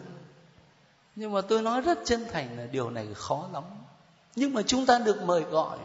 nhưng 1.16 1.34
mà 1.34 1.42
tôi 1.42 1.62
nói 1.62 1.82
rất 1.82 2.00
chân 2.06 2.26
thành 2.32 2.58
là 2.58 2.66
điều 2.66 2.90
này 2.90 3.08
khó 3.16 3.50
lắm. 3.54 3.64
Nhưng 4.36 4.54
mà 4.54 4.62
chúng 4.62 4.86
ta 4.86 5.00
được 5.00 5.22
mời 5.22 5.42
gọi. 5.42 5.78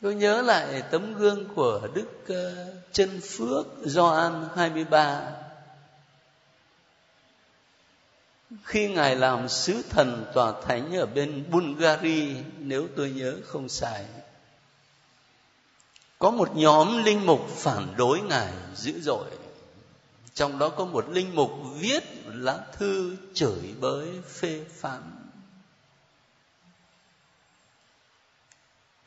Tôi 0.00 0.14
nhớ 0.14 0.42
lại 0.42 0.82
tấm 0.90 1.14
gương 1.14 1.48
của 1.54 1.88
đức 1.94 2.08
ờ, 2.28 2.74
chân 2.92 3.20
phước 3.20 3.66
Gioan 3.84 4.48
23 4.56 5.32
khi 8.64 8.88
ngài 8.88 9.16
làm 9.16 9.48
sứ 9.48 9.82
thần 9.90 10.26
tòa 10.34 10.52
thánh 10.62 10.96
ở 10.96 11.06
bên 11.06 11.44
Bulgaria 11.50 12.34
nếu 12.58 12.88
tôi 12.96 13.10
nhớ 13.10 13.36
không 13.46 13.68
sai, 13.68 14.04
có 16.18 16.30
một 16.30 16.56
nhóm 16.56 17.04
linh 17.04 17.26
mục 17.26 17.48
phản 17.48 17.94
đối 17.96 18.20
ngài 18.20 18.52
dữ 18.74 19.00
dội. 19.00 19.26
Trong 20.34 20.58
đó 20.58 20.68
có 20.68 20.84
một 20.84 21.08
linh 21.08 21.34
mục 21.34 21.50
viết 21.78 22.04
lá 22.34 22.58
thư 22.72 23.16
chửi 23.34 23.74
bới 23.80 24.20
phê 24.28 24.64
phán. 24.80 25.02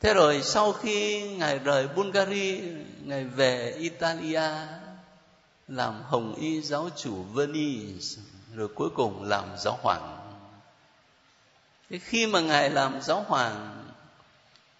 Thế 0.00 0.14
rồi 0.14 0.42
sau 0.42 0.72
khi 0.72 1.22
ngài 1.28 1.58
rời 1.58 1.88
bulgaria 1.88 2.60
ngài 3.04 3.24
về 3.24 3.74
italia, 3.78 4.50
làm 5.68 6.02
hồng 6.02 6.34
y 6.34 6.60
giáo 6.60 6.88
chủ 6.96 7.22
venice, 7.22 8.22
rồi 8.54 8.68
cuối 8.68 8.88
cùng 8.94 9.22
làm 9.22 9.44
giáo 9.58 9.78
hoàng. 9.82 10.16
Thế 11.90 11.98
khi 11.98 12.26
mà 12.26 12.40
ngài 12.40 12.70
làm 12.70 13.02
giáo 13.02 13.24
hoàng, 13.28 13.84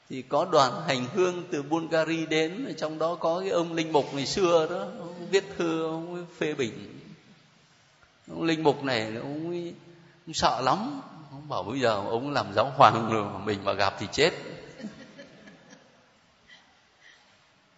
thì 0.09 0.23
có 0.23 0.45
đoàn 0.45 0.83
hành 0.87 1.07
hương 1.15 1.45
từ 1.51 1.63
Bulgaria 1.63 2.27
đến, 2.27 2.75
trong 2.79 2.99
đó 2.99 3.15
có 3.15 3.41
cái 3.41 3.51
ông 3.51 3.73
linh 3.73 3.93
mục 3.93 4.15
ngày 4.15 4.27
xưa 4.27 4.67
đó, 4.71 4.79
ông 4.79 5.27
viết 5.31 5.45
thư, 5.59 5.83
ông 5.83 6.27
phê 6.39 6.55
bình 6.55 7.01
ông 8.31 8.43
linh 8.43 8.63
mục 8.63 8.85
này 8.85 9.13
ông, 9.23 9.51
ấy, 9.51 9.75
ông 10.27 10.35
sợ 10.35 10.61
lắm. 10.61 11.01
Ông 11.31 11.49
bảo 11.49 11.63
bây 11.63 11.81
giờ 11.81 11.95
ông 11.95 12.31
làm 12.31 12.53
giáo 12.55 12.73
hoàng 12.77 13.11
rồi 13.13 13.25
mình 13.45 13.65
mà 13.65 13.73
gặp 13.73 13.95
thì 13.99 14.07
chết. 14.13 14.31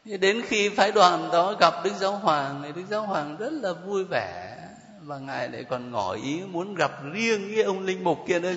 Đến 0.04 0.42
khi 0.46 0.68
phái 0.68 0.92
đoàn 0.92 1.28
đó 1.32 1.54
gặp 1.60 1.74
đức 1.84 1.92
giáo 2.00 2.12
hoàng 2.12 2.62
thì 2.64 2.72
đức 2.72 2.84
giáo 2.90 3.02
hoàng 3.02 3.36
rất 3.36 3.52
là 3.52 3.72
vui 3.72 4.04
vẻ. 4.04 4.58
Và 5.00 5.18
ngài 5.18 5.48
lại 5.48 5.64
còn 5.64 5.90
ngỏ 5.90 6.12
ý 6.12 6.40
muốn 6.40 6.74
gặp 6.74 6.90
riêng 7.12 7.52
cái 7.54 7.64
ông 7.64 7.84
linh 7.84 8.04
mục 8.04 8.18
kia 8.28 8.40
nữa. 8.40 8.52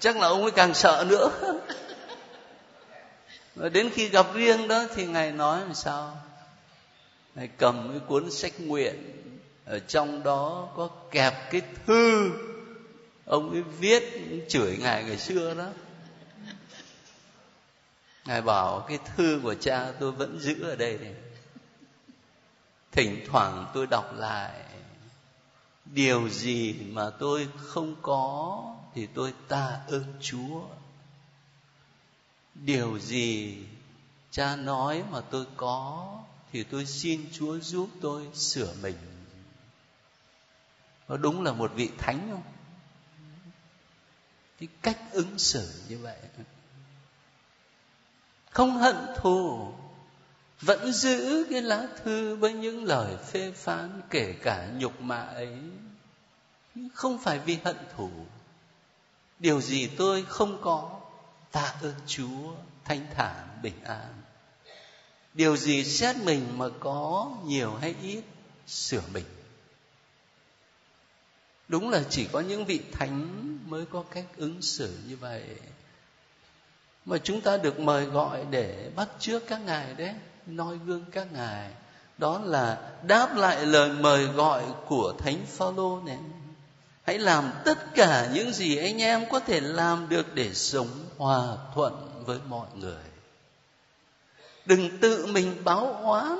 Chắc 0.00 0.16
là 0.16 0.28
ông 0.28 0.42
ấy 0.42 0.50
càng 0.50 0.74
sợ 0.74 1.04
nữa. 1.08 1.30
Và 3.54 3.68
đến 3.68 3.90
khi 3.90 4.08
gặp 4.08 4.26
riêng 4.34 4.68
đó 4.68 4.84
thì 4.94 5.06
ngài 5.06 5.32
nói 5.32 5.60
làm 5.60 5.74
sao? 5.74 6.16
Ngài 7.34 7.48
cầm 7.48 7.88
cái 7.90 8.00
cuốn 8.08 8.30
sách 8.30 8.52
nguyện, 8.60 8.94
ở 9.64 9.78
trong 9.78 10.22
đó 10.22 10.68
có 10.76 10.88
kẹp 11.10 11.50
cái 11.50 11.62
thư, 11.86 12.30
ông 13.24 13.50
ấy 13.50 13.62
viết 13.62 14.02
chửi 14.48 14.76
ngài 14.76 15.04
ngày 15.04 15.18
xưa 15.18 15.54
đó. 15.54 15.68
Ngài 18.24 18.42
bảo, 18.42 18.84
cái 18.88 18.98
thư 19.16 19.40
của 19.42 19.54
cha 19.54 19.92
tôi 20.00 20.12
vẫn 20.12 20.38
giữ 20.40 20.62
ở 20.62 20.76
đây 20.76 20.98
này. 20.98 21.14
Thỉnh 22.92 23.24
thoảng 23.26 23.66
tôi 23.74 23.86
đọc 23.86 24.14
lại. 24.16 24.60
Điều 25.84 26.28
gì 26.28 26.72
mà 26.72 27.10
tôi 27.10 27.48
không 27.56 27.94
có, 28.02 28.62
thì 28.94 29.06
tôi 29.14 29.34
ta 29.48 29.80
ơn 29.88 30.04
chúa. 30.20 30.60
Điều 32.54 32.98
gì 32.98 33.58
cha 34.30 34.56
nói 34.56 35.02
mà 35.10 35.20
tôi 35.20 35.44
có 35.56 36.08
thì 36.54 36.64
tôi 36.64 36.86
xin 36.86 37.26
chúa 37.32 37.58
giúp 37.58 37.88
tôi 38.00 38.28
sửa 38.34 38.74
mình. 38.82 38.94
Nó 41.08 41.16
đúng 41.16 41.42
là 41.42 41.52
một 41.52 41.72
vị 41.74 41.90
thánh 41.98 42.28
không? 42.30 42.42
Cái 44.58 44.68
cách 44.82 44.98
ứng 45.12 45.38
xử 45.38 45.82
như 45.88 45.98
vậy. 45.98 46.16
Không 48.50 48.70
hận 48.70 48.96
thù, 49.16 49.72
vẫn 50.60 50.92
giữ 50.92 51.46
cái 51.50 51.62
lá 51.62 51.86
thư 52.04 52.36
với 52.36 52.52
những 52.52 52.84
lời 52.84 53.16
phê 53.16 53.52
phán, 53.56 54.00
kể 54.10 54.34
cả 54.42 54.70
nhục 54.76 55.00
mạ 55.00 55.20
ấy. 55.20 55.58
Không 56.94 57.18
phải 57.18 57.38
vì 57.38 57.58
hận 57.64 57.76
thù. 57.96 58.10
Điều 59.38 59.60
gì 59.60 59.86
tôi 59.86 60.24
không 60.28 60.60
có, 60.62 61.00
tạ 61.52 61.74
ơn 61.82 61.94
chúa 62.06 62.54
thanh 62.84 63.06
thản 63.14 63.58
bình 63.62 63.84
an 63.84 64.23
điều 65.34 65.56
gì 65.56 65.84
xét 65.84 66.16
mình 66.16 66.46
mà 66.56 66.66
có 66.80 67.32
nhiều 67.44 67.74
hay 67.80 67.94
ít? 68.02 68.22
Sửa 68.66 69.02
mình. 69.12 69.24
Đúng 71.68 71.90
là 71.90 72.02
chỉ 72.10 72.26
có 72.32 72.40
những 72.40 72.64
vị 72.64 72.80
thánh 72.92 73.28
mới 73.66 73.86
có 73.86 74.04
cách 74.10 74.26
ứng 74.36 74.62
xử 74.62 74.98
như 75.08 75.16
vậy. 75.16 75.42
Mà 77.04 77.18
chúng 77.18 77.40
ta 77.40 77.56
được 77.56 77.80
mời 77.80 78.04
gọi 78.04 78.44
để 78.50 78.90
bắt 78.96 79.08
chước 79.18 79.46
các 79.46 79.60
ngài 79.60 79.94
đấy, 79.94 80.14
noi 80.46 80.78
gương 80.86 81.04
các 81.12 81.32
ngài. 81.32 81.70
Đó 82.18 82.40
là 82.44 82.90
đáp 83.02 83.36
lại 83.36 83.66
lời 83.66 83.90
mời 83.92 84.26
gọi 84.26 84.62
của 84.86 85.14
thánh 85.18 85.46
phaolô 85.46 86.00
này. 86.06 86.18
Hãy 87.02 87.18
làm 87.18 87.52
tất 87.64 87.94
cả 87.94 88.30
những 88.34 88.52
gì 88.52 88.76
anh 88.76 89.02
em 89.02 89.24
có 89.30 89.40
thể 89.40 89.60
làm 89.60 90.08
được 90.08 90.34
để 90.34 90.54
sống 90.54 90.88
hòa 91.18 91.56
thuận 91.74 92.24
với 92.26 92.38
mọi 92.48 92.66
người 92.74 93.13
đừng 94.66 94.98
tự 94.98 95.26
mình 95.26 95.56
báo 95.64 96.00
oán, 96.02 96.38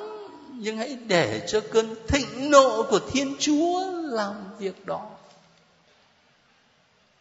nhưng 0.52 0.76
hãy 0.76 0.98
để 1.06 1.44
cho 1.48 1.60
cơn 1.72 1.94
thịnh 2.08 2.50
nộ 2.50 2.82
của 2.82 3.00
thiên 3.10 3.36
chúa 3.38 3.90
làm 4.02 4.34
việc 4.58 4.86
đó. 4.86 5.10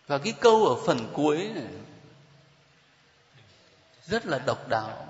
Và 0.07 0.17
cái 0.17 0.33
câu 0.39 0.65
ở 0.65 0.75
phần 0.85 0.99
cuối 1.13 1.37
này, 1.55 1.67
rất 4.07 4.25
là 4.25 4.39
độc 4.39 4.69
đáo. 4.69 5.07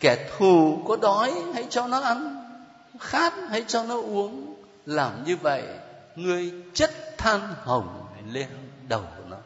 Kẻ 0.00 0.30
thù 0.38 0.82
có 0.88 0.96
đói 0.96 1.32
hãy 1.54 1.66
cho 1.70 1.86
nó 1.86 2.00
ăn, 2.00 2.44
khát 3.00 3.34
hãy 3.48 3.64
cho 3.68 3.82
nó 3.82 4.00
uống. 4.00 4.54
Làm 4.86 5.24
như 5.24 5.36
vậy 5.36 5.62
ngươi 6.16 6.52
chất 6.74 7.18
than 7.18 7.54
hồng 7.64 8.06
lên 8.32 8.48
đầu 8.88 9.04
nó. 9.28 9.36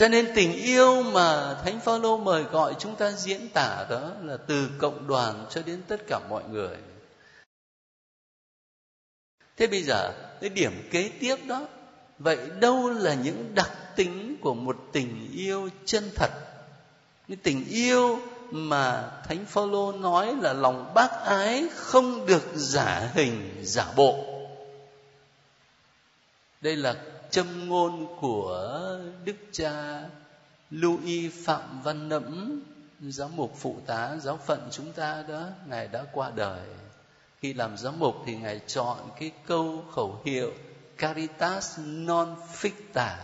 Cho 0.00 0.08
nên 0.08 0.32
tình 0.34 0.52
yêu 0.52 1.02
mà 1.02 1.54
thánh 1.64 1.80
phaolô 1.80 2.18
mời 2.18 2.42
gọi 2.42 2.74
chúng 2.78 2.96
ta 2.96 3.10
diễn 3.12 3.48
tả 3.48 3.86
đó 3.90 4.10
là 4.22 4.36
từ 4.36 4.68
cộng 4.78 5.06
đoàn 5.06 5.46
cho 5.50 5.62
đến 5.62 5.82
tất 5.88 6.00
cả 6.08 6.20
mọi 6.30 6.42
người. 6.50 6.76
Thế 9.56 9.66
bây 9.66 9.82
giờ, 9.82 10.12
cái 10.40 10.50
điểm 10.50 10.88
kế 10.90 11.10
tiếp 11.20 11.36
đó, 11.46 11.66
vậy 12.18 12.38
đâu 12.60 12.90
là 12.90 13.14
những 13.14 13.54
đặc 13.54 13.70
tính 13.96 14.36
của 14.40 14.54
một 14.54 14.76
tình 14.92 15.30
yêu 15.32 15.68
chân 15.84 16.10
thật? 16.16 16.30
Cái 17.28 17.36
tình 17.42 17.64
yêu 17.68 18.20
mà 18.50 19.10
thánh 19.28 19.44
phaolô 19.44 19.92
nói 19.92 20.36
là 20.40 20.52
lòng 20.52 20.94
bác 20.94 21.10
ái 21.24 21.68
không 21.74 22.26
được 22.26 22.42
giả 22.54 23.10
hình, 23.14 23.60
giả 23.62 23.92
bộ. 23.96 24.24
Đây 26.60 26.76
là 26.76 26.94
châm 27.30 27.68
ngôn 27.68 28.16
của 28.20 28.98
đức 29.24 29.36
cha 29.52 30.02
Louis 30.70 31.32
Phạm 31.44 31.82
Văn 31.82 32.08
Nẫm, 32.08 32.62
giám 33.00 33.36
mục 33.36 33.54
phụ 33.58 33.80
tá 33.86 34.16
giáo 34.20 34.38
phận 34.46 34.68
chúng 34.70 34.92
ta 34.92 35.24
đó, 35.28 35.46
ngài 35.66 35.88
đã 35.88 36.04
qua 36.12 36.30
đời. 36.36 36.68
Khi 37.40 37.54
làm 37.54 37.76
giám 37.76 37.98
mục 37.98 38.16
thì 38.26 38.36
ngài 38.36 38.60
chọn 38.66 38.98
cái 39.20 39.30
câu 39.46 39.84
khẩu 39.94 40.20
hiệu 40.24 40.52
caritas 40.96 41.78
non 41.78 42.36
ficta, 42.52 43.16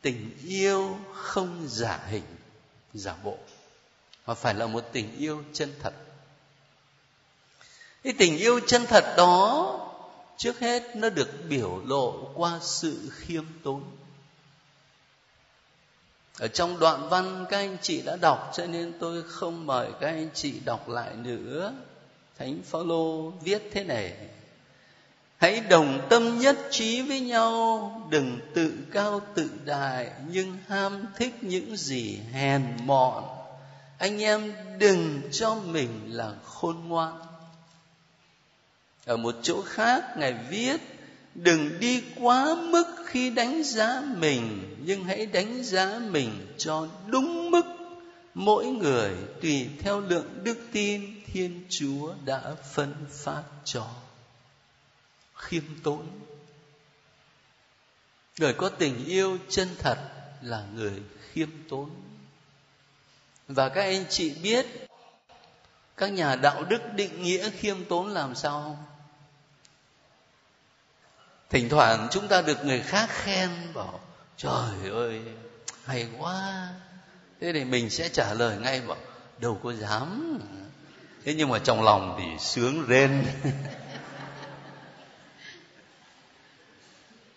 tình 0.00 0.30
yêu 0.44 0.98
không 1.14 1.66
giả 1.68 2.00
hình, 2.06 2.36
giả 2.94 3.14
bộ, 3.24 3.36
mà 4.26 4.34
phải 4.34 4.54
là 4.54 4.66
một 4.66 4.84
tình 4.92 5.16
yêu 5.16 5.42
chân 5.52 5.72
thật. 5.82 5.92
Cái 8.04 8.14
tình 8.18 8.38
yêu 8.38 8.60
chân 8.66 8.86
thật 8.86 9.14
đó 9.16 9.80
trước 10.36 10.58
hết, 10.58 10.96
nó 10.96 11.10
được 11.10 11.28
biểu 11.48 11.80
lộ 11.86 12.30
qua 12.34 12.58
sự 12.62 13.10
khiêm 13.12 13.44
tốn. 13.62 13.82
Ở 16.38 16.48
trong 16.48 16.78
đoạn 16.78 17.08
văn, 17.08 17.46
các 17.50 17.56
anh 17.56 17.76
chị 17.82 18.02
đã 18.02 18.16
đọc, 18.16 18.50
cho 18.54 18.66
nên 18.66 18.92
tôi 19.00 19.22
không 19.22 19.66
mời 19.66 19.88
các 20.00 20.06
anh 20.08 20.28
chị 20.34 20.60
đọc 20.64 20.88
lại 20.88 21.14
nữa. 21.16 21.72
Thánh 22.38 22.62
phaolô 22.62 23.30
viết 23.30 23.70
thế 23.72 23.84
này. 23.84 24.16
Hãy 25.36 25.60
đồng 25.60 26.06
tâm 26.10 26.38
nhất 26.38 26.58
trí 26.70 27.02
với 27.02 27.20
nhau, 27.20 28.08
đừng 28.10 28.38
tự 28.54 28.72
cao 28.92 29.20
tự 29.34 29.50
đại, 29.64 30.10
nhưng 30.28 30.56
ham 30.68 31.04
thích 31.16 31.34
những 31.40 31.76
gì 31.76 32.18
hèn 32.32 32.62
mọn. 32.84 33.24
Anh 33.98 34.22
em 34.22 34.52
đừng 34.78 35.20
cho 35.32 35.54
mình 35.54 36.00
là 36.06 36.32
khôn 36.44 36.88
ngoan 36.88 37.20
ở 39.04 39.16
một 39.16 39.34
chỗ 39.42 39.62
khác, 39.62 40.04
ngài 40.16 40.32
viết, 40.32 40.80
đừng 41.34 41.80
đi 41.80 42.02
quá 42.16 42.54
mức 42.54 42.84
khi 43.06 43.30
đánh 43.30 43.62
giá 43.62 44.02
mình, 44.16 44.76
nhưng 44.84 45.04
hãy 45.04 45.26
đánh 45.26 45.64
giá 45.64 46.00
mình 46.10 46.54
cho 46.58 46.88
đúng 47.06 47.50
mức. 47.50 47.62
Mỗi 48.34 48.66
người 48.66 49.14
tùy 49.42 49.68
theo 49.80 50.00
lượng 50.00 50.44
đức 50.44 50.58
tin 50.72 51.22
thiên 51.26 51.64
chúa 51.68 52.14
đã 52.24 52.54
phân 52.72 52.94
phát 53.10 53.42
cho. 53.64 53.86
Khiêm 55.34 55.62
tốn. 55.82 56.06
Người 58.38 58.52
có 58.52 58.68
tình 58.68 59.04
yêu 59.04 59.38
chân 59.48 59.68
thật 59.78 59.98
là 60.42 60.64
người 60.74 61.02
khiêm 61.32 61.48
tốn. 61.68 61.90
Và 63.48 63.68
các 63.68 63.82
anh 63.82 64.04
chị 64.08 64.34
biết, 64.42 64.66
các 65.96 66.12
nhà 66.12 66.36
đạo 66.36 66.64
đức 66.64 66.80
định 66.94 67.22
nghĩa 67.22 67.50
khiêm 67.50 67.84
tốn 67.84 68.08
làm 68.08 68.34
sao 68.34 68.62
không? 68.62 68.93
Thỉnh 71.50 71.68
thoảng 71.68 72.08
chúng 72.10 72.28
ta 72.28 72.42
được 72.42 72.64
người 72.64 72.80
khác 72.80 73.08
khen, 73.10 73.50
bảo, 73.74 74.00
trời 74.36 74.90
ơi, 74.92 75.20
hay 75.84 76.06
quá. 76.18 76.68
Thế 77.40 77.52
thì 77.52 77.64
mình 77.64 77.90
sẽ 77.90 78.08
trả 78.08 78.34
lời 78.34 78.56
ngay, 78.56 78.80
bảo, 78.80 78.96
đâu 79.38 79.60
có 79.62 79.72
dám. 79.72 80.38
Thế 81.24 81.34
nhưng 81.34 81.48
mà 81.48 81.58
trong 81.58 81.82
lòng 81.82 82.16
thì 82.18 82.44
sướng 82.44 82.86
rên. 82.86 83.24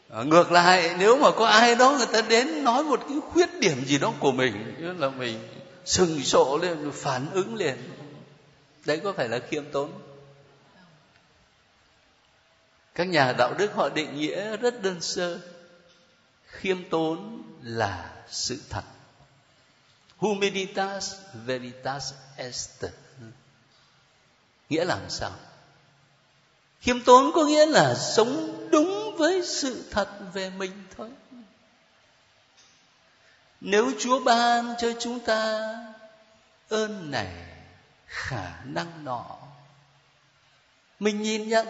Ờ, 0.10 0.24
ngược 0.24 0.52
lại, 0.52 0.96
nếu 1.00 1.18
mà 1.18 1.32
có 1.32 1.46
ai 1.46 1.76
đó 1.76 1.96
người 1.98 2.08
ta 2.14 2.22
đến 2.22 2.64
nói 2.64 2.84
một 2.84 3.00
cái 3.10 3.18
khuyết 3.32 3.60
điểm 3.60 3.86
gì 3.86 3.98
đó 3.98 4.14
của 4.20 4.32
mình 4.32 4.76
là 5.00 5.10
mình 5.10 5.40
sừng 5.86 6.24
sộ 6.24 6.58
lên, 6.62 6.92
phản 6.94 7.26
ứng 7.34 7.56
liền, 7.56 7.78
đấy 8.86 9.02
có 9.04 9.14
phải 9.14 9.30
là 9.30 9.40
khiêm 9.50 9.64
tốn? 9.72 9.92
Các 12.98 13.08
nhà 13.08 13.34
đạo 13.34 13.54
đức 13.54 13.74
họ 13.74 13.90
định 13.90 14.20
nghĩa 14.20 14.58
rất 14.58 14.82
đơn 14.82 15.02
sơ. 15.02 15.40
Khiêm 16.48 16.90
tốn 16.90 17.44
là 17.62 18.12
sự 18.30 18.60
thật. 18.70 18.84
Humanitas 20.18 21.16
veritas 21.34 22.14
est. 22.38 22.86
Nghĩa 24.70 24.86
làm 24.86 25.10
sao? 25.10 25.32
Khiêm 26.80 27.04
tốn 27.04 27.32
có 27.36 27.46
nghĩa 27.46 27.66
là 27.66 27.96
sống 27.96 28.68
đúng 28.72 29.16
với 29.18 29.46
sự 29.46 29.84
thật 29.92 30.10
về 30.34 30.50
mình 30.50 30.84
thôi. 30.98 31.10
Nếu 33.62 33.92
chúa 34.00 34.24
ban 34.24 34.74
cho 34.78 34.94
chúng 35.00 35.20
ta 35.20 35.76
ơn 36.70 37.12
này 37.12 37.34
khả 38.06 38.64
năng 38.66 39.06
nọ, 39.06 39.38
mình 41.00 41.22
nhìn 41.22 41.50
nhận 41.50 41.68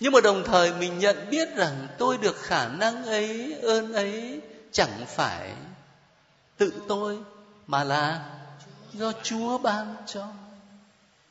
nhưng 0.00 0.12
mà 0.12 0.20
đồng 0.20 0.44
thời 0.44 0.72
mình 0.72 0.98
nhận 0.98 1.30
biết 1.30 1.48
rằng 1.56 1.88
tôi 1.98 2.18
được 2.18 2.36
khả 2.36 2.68
năng 2.68 3.04
ấy, 3.04 3.54
ơn 3.62 3.92
ấy 3.92 4.40
chẳng 4.72 5.04
phải 5.06 5.52
tự 6.56 6.72
tôi, 6.88 7.18
mà 7.66 7.84
là 7.84 8.24
do 8.92 9.12
chúa 9.22 9.58
ban 9.58 9.96
cho, 10.06 10.26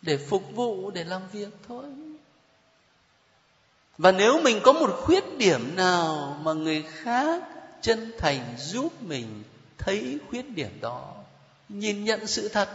để 0.01 0.17
phục 0.17 0.43
vụ, 0.55 0.91
để 0.91 1.03
làm 1.03 1.21
việc 1.31 1.49
thôi. 1.67 1.85
Và 3.97 4.11
nếu 4.11 4.41
mình 4.41 4.59
có 4.63 4.73
một 4.73 4.99
khuyết 5.03 5.23
điểm 5.37 5.75
nào 5.75 6.39
mà 6.43 6.53
người 6.53 6.81
khác 6.81 7.43
chân 7.81 8.11
thành 8.17 8.55
giúp 8.57 9.03
mình 9.03 9.43
thấy 9.77 10.19
khuyết 10.29 10.49
điểm 10.49 10.81
đó, 10.81 11.15
nhìn 11.69 12.03
nhận 12.03 12.27
sự 12.27 12.49
thật, 12.49 12.69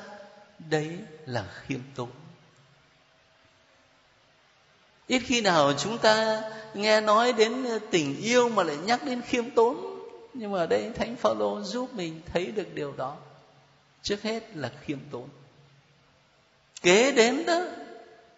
đấy 0.59 0.99
là 1.27 1.45
khiêm 1.67 1.81
tốn 1.95 2.11
ít 5.07 5.19
khi 5.19 5.41
nào 5.41 5.73
chúng 5.79 5.99
ta 5.99 6.43
nghe 6.75 7.01
nói 7.01 7.33
đến 7.33 7.67
tình 7.91 8.21
yêu 8.21 8.49
mà 8.49 8.63
lại 8.63 8.77
nhắc 8.77 9.05
đến 9.05 9.23
khiêm 9.23 9.51
tốn. 9.51 10.01
Nhưng 10.35 10.53
mà 10.53 10.67
đây 10.67 10.91
thánh 10.95 11.17
phaolô 11.17 11.63
giúp 11.63 11.95
mình 11.95 12.21
thấy 12.33 12.47
được 12.47 12.75
điều 12.75 12.93
đó. 12.93 13.17
Trước 14.03 14.23
hết 14.23 14.57
là 14.57 14.73
khiêm 14.85 14.99
tốn. 15.11 15.29
Kế 16.83 17.13
đến 17.13 17.47
đó 17.47 17.61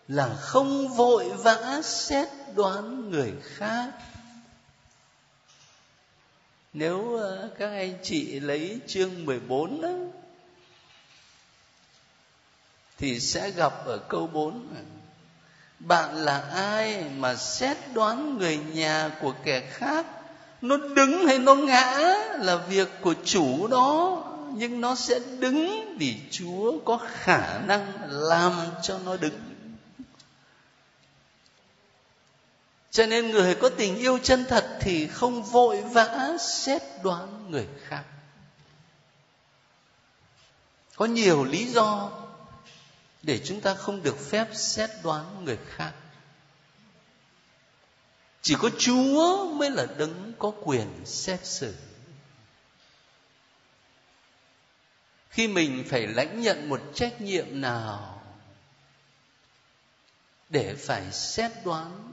là 0.08 0.36
không 0.40 0.88
vội 0.88 1.28
vã 1.28 1.80
xét 1.84 2.28
đoán 2.54 3.10
người 3.10 3.32
khác. 3.42 3.90
Nếu 6.72 7.16
ờ, 7.16 7.50
các 7.58 7.68
anh 7.68 7.98
chị 8.02 8.40
lấy 8.40 8.80
chương 8.86 9.24
14 9.24 9.80
đó, 9.80 9.92
thì 12.98 13.20
sẽ 13.20 13.50
gặp 13.50 13.72
ở 13.86 13.98
câu 14.08 14.26
4 14.26 14.68
bạn 15.78 16.14
là 16.14 16.40
ai 16.54 17.04
mà 17.16 17.34
xét 17.34 17.76
đoán 17.94 18.38
người 18.38 18.56
nhà 18.56 19.10
của 19.20 19.34
kẻ 19.44 19.60
khác? 19.60 20.06
Nó 20.62 20.76
đứng 20.76 21.26
hay 21.26 21.38
nó 21.38 21.54
ngã 21.54 22.14
là 22.38 22.56
việc 22.56 22.88
của 23.00 23.14
chủ 23.24 23.66
đó. 23.66 24.22
Nhưng 24.54 24.80
nó 24.80 24.94
sẽ 24.94 25.20
đứng 25.38 25.94
vì 25.98 26.16
chúa 26.30 26.78
có 26.84 26.98
khả 27.12 27.58
năng 27.58 27.92
làm 28.08 28.52
cho 28.82 28.98
nó 29.04 29.16
đứng. 29.16 29.40
Cho 32.90 33.06
nên 33.06 33.30
người 33.30 33.54
có 33.54 33.68
tình 33.68 33.96
yêu 33.96 34.18
chân 34.22 34.44
thật 34.48 34.78
thì 34.80 35.06
không 35.06 35.42
vội 35.42 35.82
vã 35.82 36.36
xét 36.40 36.82
đoán 37.02 37.50
người 37.50 37.66
khác. 37.88 38.02
Có 40.96 41.04
nhiều 41.04 41.44
lý 41.44 41.66
do 41.66 42.10
để 43.26 43.40
chúng 43.44 43.60
ta 43.60 43.74
không 43.74 44.02
được 44.02 44.18
phép 44.18 44.48
xét 44.52 44.90
đoán 45.02 45.44
người 45.44 45.58
khác. 45.68 45.92
Chỉ 48.42 48.54
có 48.58 48.70
chúa 48.78 49.52
mới 49.52 49.70
là 49.70 49.86
đấng 49.98 50.32
có 50.38 50.52
quyền 50.62 50.88
xét 51.04 51.46
xử. 51.46 51.74
Khi 55.30 55.48
mình 55.48 55.84
phải 55.88 56.06
lãnh 56.06 56.40
nhận 56.40 56.68
một 56.68 56.80
trách 56.94 57.20
nhiệm 57.20 57.60
nào 57.60 58.22
để 60.48 60.74
phải 60.74 61.12
xét 61.12 61.52
đoán, 61.64 62.12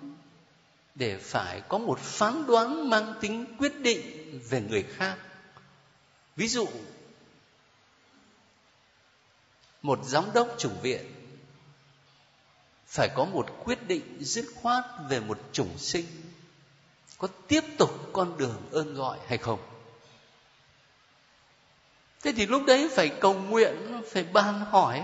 để 0.95 1.17
phải 1.17 1.61
có 1.67 1.77
một 1.77 1.99
phán 1.99 2.45
đoán 2.47 2.89
mang 2.89 3.13
tính 3.21 3.55
quyết 3.57 3.79
định 3.79 4.01
về 4.49 4.61
người 4.61 4.83
khác. 4.83 5.17
Ví 6.35 6.47
dụ 6.47 6.67
một 9.83 9.99
giám 10.03 10.23
đốc 10.33 10.55
chủng 10.57 10.81
viện. 10.81 11.01
Phải 12.87 13.09
có 13.15 13.25
một 13.25 13.45
quyết 13.63 13.87
định 13.87 14.17
dứt 14.19 14.45
khoát 14.55 14.83
về 15.09 15.19
một 15.19 15.39
chủng 15.51 15.77
sinh, 15.77 16.05
có 17.17 17.27
tiếp 17.47 17.63
tục 17.77 18.09
con 18.13 18.37
đường 18.37 18.61
ơn 18.71 18.93
gọi 18.93 19.19
hay 19.27 19.37
không? 19.37 19.59
Thế 22.21 22.33
thì 22.37 22.45
lúc 22.45 22.61
đấy 22.67 22.89
phải 22.91 23.09
cầu 23.09 23.33
nguyện, 23.33 24.01
phải 24.11 24.23
ban 24.23 24.59
hỏi, 24.59 25.03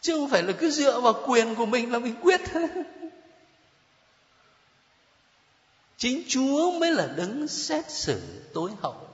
chứ 0.00 0.16
không 0.16 0.30
phải 0.30 0.42
là 0.42 0.52
cứ 0.52 0.70
dựa 0.70 1.00
vào 1.00 1.22
quyền 1.26 1.54
của 1.54 1.66
mình 1.66 1.92
là 1.92 1.98
mình 1.98 2.14
quyết. 2.22 2.40
Chính 5.96 6.22
chúa 6.28 6.78
mới 6.80 6.90
là 6.90 7.06
đấng 7.16 7.48
xét 7.48 7.90
xử 7.90 8.42
tối 8.54 8.70
hậu 8.80 9.07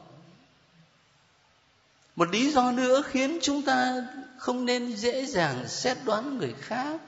một 2.17 2.31
lý 2.31 2.51
do 2.51 2.73
nữa 2.73 3.03
khiến 3.03 3.39
chúng 3.43 3.62
ta 3.62 3.95
không 4.39 4.65
nên 4.65 4.97
dễ 4.97 5.25
dàng 5.27 5.69
xét 5.69 5.97
đoán 6.05 6.39
người 6.39 6.55
khác. 6.61 7.01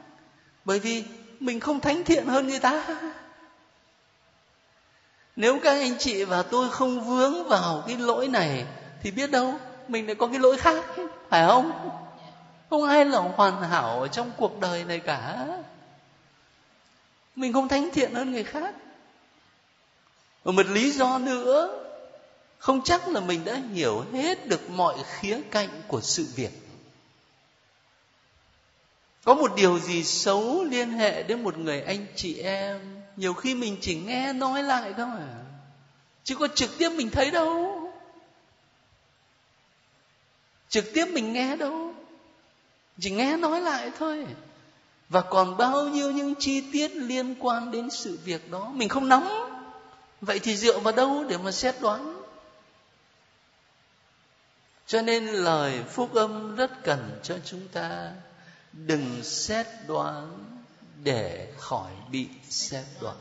Bởi 0.65 0.79
vì 0.79 1.05
mình 1.41 1.61
không 1.61 1.81
thánh 1.81 2.05
thiện 2.05 2.27
hơn 2.27 2.47
người 2.47 2.59
ta. 2.59 2.99
Nếu 5.37 5.59
các 5.63 5.73
anh 5.73 5.99
chị 5.99 6.25
và 6.25 6.43
tôi 6.43 6.69
không 6.71 7.01
vướng 7.01 7.49
vào 7.49 7.85
cái 7.87 7.97
lỗi 7.97 8.29
này, 8.29 8.67
thì 9.03 9.11
biết 9.11 9.31
đâu 9.31 9.55
mình 9.89 10.07
lại 10.07 10.15
có 10.15 10.27
cái 10.27 10.39
lỗi 10.39 10.57
khác, 10.57 10.85
phải 11.29 11.47
không? 11.47 11.91
Không 12.71 12.85
ai 12.85 13.05
là 13.05 13.19
hoàn 13.19 13.63
hảo 13.63 14.01
ở 14.01 14.09
trong 14.09 14.31
cuộc 14.37 14.61
đời 14.61 14.85
này 14.85 14.99
cả. 14.99 15.47
Mình 17.37 17.53
không 17.53 17.69
thánh 17.69 17.91
thiện 17.93 18.15
hơn 18.15 18.33
người 18.33 18.45
khác. 18.45 18.75
Và 20.45 20.53
một 20.53 20.67
lý 20.67 20.91
do 20.91 21.19
nữa 21.19 21.86
không 22.59 22.83
chắc 22.85 23.09
là 23.09 23.21
mình 23.21 23.45
đã 23.45 23.61
hiểu 23.75 24.05
hết 24.13 24.47
được 24.49 24.71
mọi 24.71 24.97
khía 25.07 25.41
cạnh 25.51 25.69
của 25.89 26.01
sự 26.01 26.27
việc. 26.35 26.51
Có 29.25 29.35
một 29.35 29.57
điều 29.57 29.79
gì 29.79 30.05
xấu 30.05 30.65
liên 30.65 30.91
hệ 30.91 31.23
đến 31.23 31.43
một 31.43 31.59
người 31.59 31.81
anh 31.81 32.07
chị 32.17 32.39
em? 32.39 33.03
Nhiều 33.17 33.35
khi 33.35 33.55
mình 33.55 33.77
chỉ 33.81 33.95
nghe 33.95 34.33
nói 34.33 34.63
lại 34.63 34.93
không 34.97 35.17
à 35.17 35.47
chứ 36.27 36.35
có 36.35 36.49
trực 36.55 36.79
tiếp 36.79 36.89
mình 36.89 37.11
thấy 37.11 37.31
đâu. 37.31 37.83
Trực 40.69 40.85
tiếp 40.95 41.07
mình 41.13 41.33
nghe 41.33 41.57
đâu. 41.57 41.95
Chỉ 43.01 43.11
nghe 43.11 43.37
nói 43.37 43.61
lại 43.61 43.91
thôi. 43.99 44.27
Và 45.09 45.21
còn 45.21 45.57
bao 45.57 45.89
nhiêu 45.89 46.11
những 46.11 46.35
chi 46.35 46.63
tiết 46.73 46.97
liên 46.97 47.35
quan 47.41 47.71
đến 47.71 47.91
sự 47.91 48.19
việc 48.25 48.51
đó 48.51 48.71
mình 48.75 48.89
không 48.89 49.09
nắm. 49.09 49.23
Vậy 50.21 50.39
thì 50.39 50.57
dựa 50.57 50.79
vào 50.79 50.93
đâu 50.93 51.25
để 51.29 51.39
mà 51.39 51.53
xét 51.53 51.81
đoán? 51.81 52.16
Cho 54.87 55.03
nên 55.03 55.27
lời 55.27 55.85
phúc 55.91 56.15
âm 56.15 56.57
rất 56.57 56.71
cần 56.85 57.21
cho 57.23 57.39
chúng 57.45 57.69
ta. 57.69 58.13
Đừng 58.73 59.25
xét 59.25 59.67
đoán 59.87 60.39
để 61.03 61.53
khỏi 61.59 61.93
bị 62.11 62.29
xét 62.49 62.85
đoán. 63.01 63.17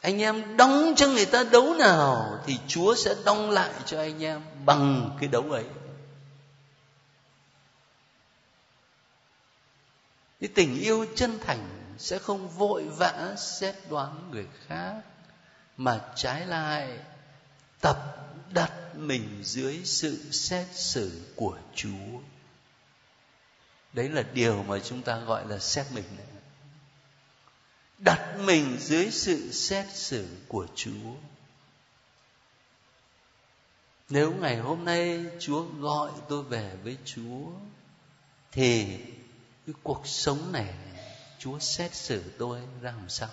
Anh 0.00 0.22
em 0.22 0.56
đóng 0.56 0.92
cho 0.96 1.08
người 1.08 1.26
ta 1.26 1.44
đấu 1.44 1.74
nào 1.74 2.40
thì 2.46 2.58
chúa 2.66 2.94
sẽ 2.94 3.14
đóng 3.24 3.50
lại 3.50 3.72
cho 3.84 4.00
anh 4.00 4.22
em 4.22 4.42
bằng 4.64 5.16
cái 5.20 5.28
đấu 5.28 5.50
ấy. 5.50 5.64
Cái 10.40 10.48
tình 10.54 10.80
yêu 10.80 11.06
chân 11.16 11.38
thành 11.46 11.94
sẽ 11.98 12.18
không 12.18 12.48
vội 12.48 12.84
vã 12.96 13.34
xét 13.36 13.74
đoán 13.90 14.30
người 14.30 14.46
khác, 14.66 14.94
mà 15.76 16.00
trái 16.14 16.46
lại 16.46 16.98
tập 17.80 17.96
đặt 18.50 18.72
mình 18.94 19.42
dưới 19.44 19.80
sự 19.84 20.30
xét 20.32 20.66
xử 20.72 21.22
của 21.36 21.58
chúa. 21.74 22.20
Đấy 23.92 24.08
là 24.08 24.22
điều 24.22 24.62
mà 24.62 24.78
chúng 24.78 25.02
ta 25.02 25.18
gọi 25.18 25.48
là 25.48 25.58
xét 25.58 25.86
mình. 25.92 26.04
Này. 26.16 26.26
đặt 27.98 28.36
mình 28.38 28.76
dưới 28.80 29.10
sự 29.10 29.52
xét 29.52 29.86
xử 29.92 30.28
của 30.48 30.66
chúa. 30.74 31.14
Nếu 34.08 34.32
ngày 34.32 34.56
hôm 34.56 34.84
nay 34.84 35.24
chúa 35.38 35.62
gọi 35.62 36.10
tôi 36.28 36.42
về 36.42 36.76
với 36.82 36.96
chúa, 37.04 37.46
thì 38.52 38.98
cái 39.66 39.74
cuộc 39.82 40.06
sống 40.06 40.52
này 40.52 40.74
chúa 41.38 41.58
xét 41.58 41.94
xử 41.94 42.22
tôi 42.38 42.60
ra 42.80 42.92
làm 42.92 43.08
sao? 43.08 43.28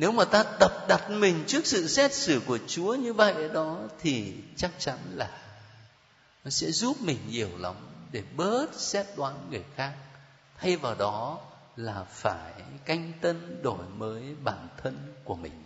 Nếu 0.00 0.12
mà 0.12 0.24
ta 0.24 0.42
tập 0.42 0.72
đặt 0.88 1.10
mình 1.10 1.44
trước 1.46 1.66
sự 1.66 1.88
xét 1.88 2.14
xử 2.14 2.40
của 2.46 2.58
chúa 2.66 2.94
như 2.94 3.12
vậy 3.12 3.48
đó, 3.48 3.78
thì 4.00 4.34
chắc 4.56 4.70
chắn 4.78 4.98
là 5.14 5.30
nó 6.44 6.50
sẽ 6.50 6.70
giúp 6.70 6.96
mình 7.00 7.18
nhiều 7.28 7.48
lắm 7.58 7.74
để 8.12 8.22
bớt 8.36 8.66
xét 8.74 9.06
đoán 9.16 9.46
người 9.50 9.62
khác. 9.76 9.92
Thay 10.58 10.76
vào 10.76 10.94
đó 10.94 11.38
là 11.76 12.04
phải 12.04 12.52
canh 12.84 13.12
tân 13.20 13.62
đổi 13.62 13.84
mới 13.96 14.34
bản 14.44 14.68
thân 14.82 15.14
của 15.24 15.34
mình. 15.34 15.62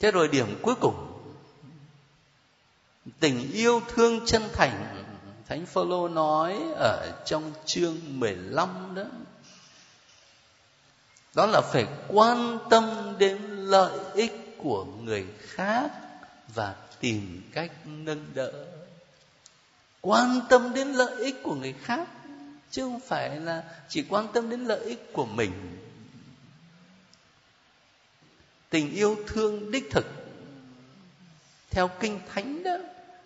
Thế 0.00 0.10
rồi 0.10 0.28
điểm 0.28 0.58
cuối 0.62 0.74
cùng. 0.80 1.22
Tình 3.20 3.52
yêu 3.52 3.80
thương 3.88 4.26
chân 4.26 4.42
thành. 4.52 5.04
Thánh 5.48 5.66
phaolô 5.66 6.08
nói 6.08 6.58
ở 6.76 7.22
trong 7.26 7.52
chương 7.64 7.96
15 8.04 8.94
đó 8.94 9.02
đó 11.34 11.46
là 11.46 11.60
phải 11.60 11.86
quan 12.08 12.58
tâm 12.70 13.14
đến 13.18 13.38
lợi 13.48 13.98
ích 14.14 14.56
của 14.58 14.84
người 14.84 15.26
khác 15.38 15.90
và 16.54 16.74
tìm 17.00 17.42
cách 17.52 17.72
nâng 17.84 18.26
đỡ. 18.34 18.52
Quan 20.00 20.40
tâm 20.48 20.74
đến 20.74 20.88
lợi 20.88 21.24
ích 21.24 21.42
của 21.42 21.54
người 21.54 21.74
khác 21.82 22.08
chứ 22.70 22.82
không 22.82 23.00
phải 23.00 23.40
là 23.40 23.62
chỉ 23.88 24.04
quan 24.08 24.28
tâm 24.32 24.50
đến 24.50 24.64
lợi 24.64 24.80
ích 24.80 25.12
của 25.12 25.26
mình. 25.26 25.52
Tình 28.70 28.92
yêu 28.92 29.16
thương 29.26 29.70
đích 29.70 29.90
thực, 29.90 30.06
theo 31.70 31.90
kinh 32.00 32.20
thánh 32.34 32.62
đó, 32.62 32.76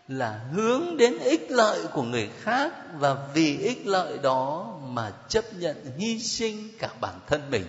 là 0.09 0.41
hướng 0.53 0.97
đến 0.97 1.19
ích 1.19 1.51
lợi 1.51 1.87
của 1.93 2.03
người 2.03 2.31
khác 2.41 2.73
và 2.99 3.29
vì 3.35 3.59
ích 3.59 3.87
lợi 3.87 4.19
đó 4.23 4.75
mà 4.89 5.13
chấp 5.29 5.45
nhận 5.55 5.99
hy 5.99 6.19
sinh 6.19 6.69
cả 6.79 6.91
bản 7.01 7.15
thân 7.27 7.51
mình 7.51 7.67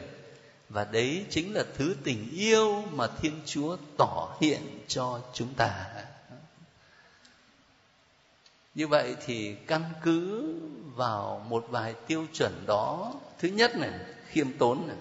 và 0.69 0.85
đấy 0.85 1.25
chính 1.29 1.53
là 1.53 1.63
thứ 1.77 1.95
tình 2.03 2.29
yêu 2.33 2.83
mà 2.91 3.07
thiên 3.07 3.41
chúa 3.45 3.77
tỏ 3.97 4.37
hiện 4.41 4.79
cho 4.87 5.21
chúng 5.33 5.53
ta. 5.53 5.85
Như 8.75 8.87
vậy 8.87 9.15
thì 9.25 9.55
căn 9.67 9.83
cứ 10.03 10.53
vào 10.95 11.45
một 11.49 11.65
vài 11.69 11.93
tiêu 12.07 12.25
chuẩn 12.33 12.63
đó, 12.67 13.13
thứ 13.39 13.47
nhất 13.47 13.77
này, 13.77 13.91
khiêm 14.29 14.57
tốn 14.57 14.87
này. 14.87 14.97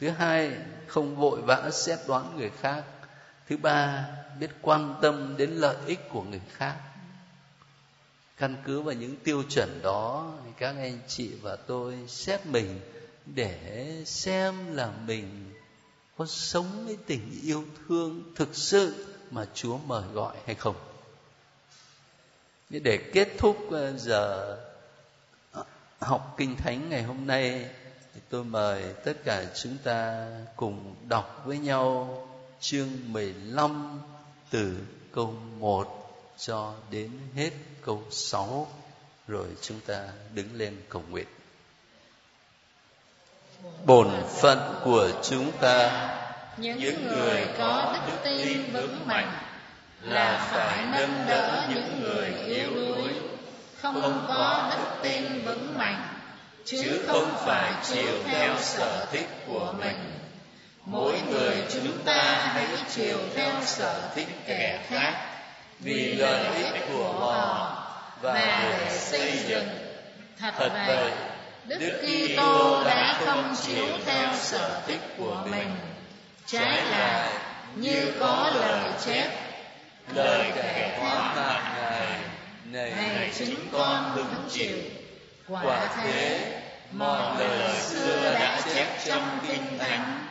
Thứ 0.00 0.10
hai, 0.10 0.52
không 0.86 1.16
vội 1.16 1.40
vã 1.42 1.70
xét 1.72 1.98
đoán 2.08 2.36
người 2.36 2.50
khác. 2.60 2.84
Thứ 3.48 3.56
ba, 3.56 4.08
biết 4.40 4.50
quan 4.62 4.94
tâm 5.02 5.34
đến 5.36 5.50
lợi 5.50 5.76
ích 5.86 6.00
của 6.08 6.22
người 6.22 6.40
khác. 6.48 6.76
Căn 8.36 8.56
cứ 8.64 8.80
vào 8.80 8.94
những 8.94 9.16
tiêu 9.16 9.42
chuẩn 9.50 9.80
đó 9.82 10.32
các 10.58 10.76
anh 10.76 11.00
chị 11.08 11.30
và 11.42 11.56
tôi 11.56 11.98
xét 12.08 12.46
mình 12.46 12.80
để 13.34 14.02
xem 14.06 14.76
là 14.76 14.92
mình 15.06 15.52
có 16.16 16.26
sống 16.26 16.86
với 16.86 16.96
tình 17.06 17.40
yêu 17.42 17.64
thương 17.88 18.32
thực 18.36 18.56
sự 18.56 19.06
mà 19.30 19.46
Chúa 19.54 19.78
mời 19.78 20.02
gọi 20.12 20.36
hay 20.46 20.54
không. 20.54 20.76
Để 22.70 23.10
kết 23.12 23.28
thúc 23.38 23.56
ờ, 23.70 23.98
giờ 23.98 24.56
học 25.98 26.34
kinh 26.36 26.56
thánh 26.56 26.88
ngày 26.90 27.02
hôm 27.02 27.26
nay, 27.26 27.70
thì 28.14 28.20
tôi 28.28 28.44
mời 28.44 28.94
tất 29.04 29.24
cả 29.24 29.44
chúng 29.54 29.76
ta 29.84 30.28
cùng 30.56 30.94
đọc 31.08 31.42
với 31.44 31.58
nhau 31.58 32.28
chương 32.60 32.88
15 33.06 34.00
từ 34.50 34.76
câu 35.12 35.34
1 35.58 35.94
cho 36.38 36.74
đến 36.90 37.10
hết 37.34 37.50
câu 37.82 38.02
6 38.10 38.68
rồi 39.28 39.46
chúng 39.62 39.80
ta 39.86 40.08
đứng 40.34 40.54
lên 40.54 40.76
cầu 40.88 41.02
nguyện 41.10 41.26
bổn 43.84 44.10
phận 44.40 44.58
của 44.84 45.08
chúng 45.22 45.52
ta. 45.52 45.90
Những 46.56 47.06
người 47.08 47.46
có 47.58 47.96
đức 48.06 48.12
tin 48.24 48.72
vững 48.72 49.06
mạnh 49.06 49.32
là 50.02 50.48
phải 50.50 50.86
nâng 50.92 51.24
đỡ 51.28 51.62
những 51.74 52.00
người 52.02 52.34
yếu 52.46 52.74
đuối. 52.74 53.08
Không 53.82 54.24
có 54.28 54.72
đức 54.78 54.86
tin 55.02 55.44
vững 55.44 55.78
mạnh, 55.78 56.08
chứ 56.64 57.04
không 57.06 57.30
phải 57.46 57.72
chiều 57.82 58.12
theo 58.30 58.54
sở 58.58 59.06
thích 59.12 59.28
của 59.46 59.74
mình. 59.78 60.12
Mỗi 60.84 61.20
người 61.30 61.64
chúng 61.70 62.04
ta 62.04 62.50
hãy 62.54 62.66
chiều 62.90 63.18
theo 63.34 63.52
sở 63.64 64.10
thích 64.14 64.28
kẻ 64.46 64.80
khác 64.88 65.14
vì 65.80 66.14
lợi 66.14 66.62
ích 66.62 66.82
của 66.92 67.12
họ 67.12 67.76
và 68.20 68.34
để 68.70 68.98
xây 68.98 69.38
dựng. 69.48 69.68
Thật 70.38 70.70
vậy 70.86 71.12
Đức 71.68 72.00
Kitô 72.02 72.84
đã 72.84 73.20
không 73.24 73.54
chiếu 73.62 73.86
theo 74.06 74.28
sở 74.34 74.80
thích 74.86 75.00
của 75.18 75.44
mình. 75.50 75.70
Trái 76.46 76.82
lại, 76.90 77.28
như 77.76 78.12
có 78.20 78.50
lời 78.54 78.92
chép, 79.06 79.28
lời 80.14 80.52
kẻ 80.56 80.98
hóa 81.00 81.34
mạng 81.36 81.74
Ngài, 82.70 82.90
này 82.90 83.30
chính 83.38 83.56
con 83.72 84.10
hứng 84.14 84.48
chịu. 84.50 84.78
Quả 85.48 85.88
thế, 85.96 86.40
mọi 86.92 87.40
lời 87.40 87.76
xưa 87.76 88.32
đã 88.34 88.60
chép 88.74 88.86
trong 89.06 89.38
Kinh 89.48 89.78
Thánh 89.78 90.26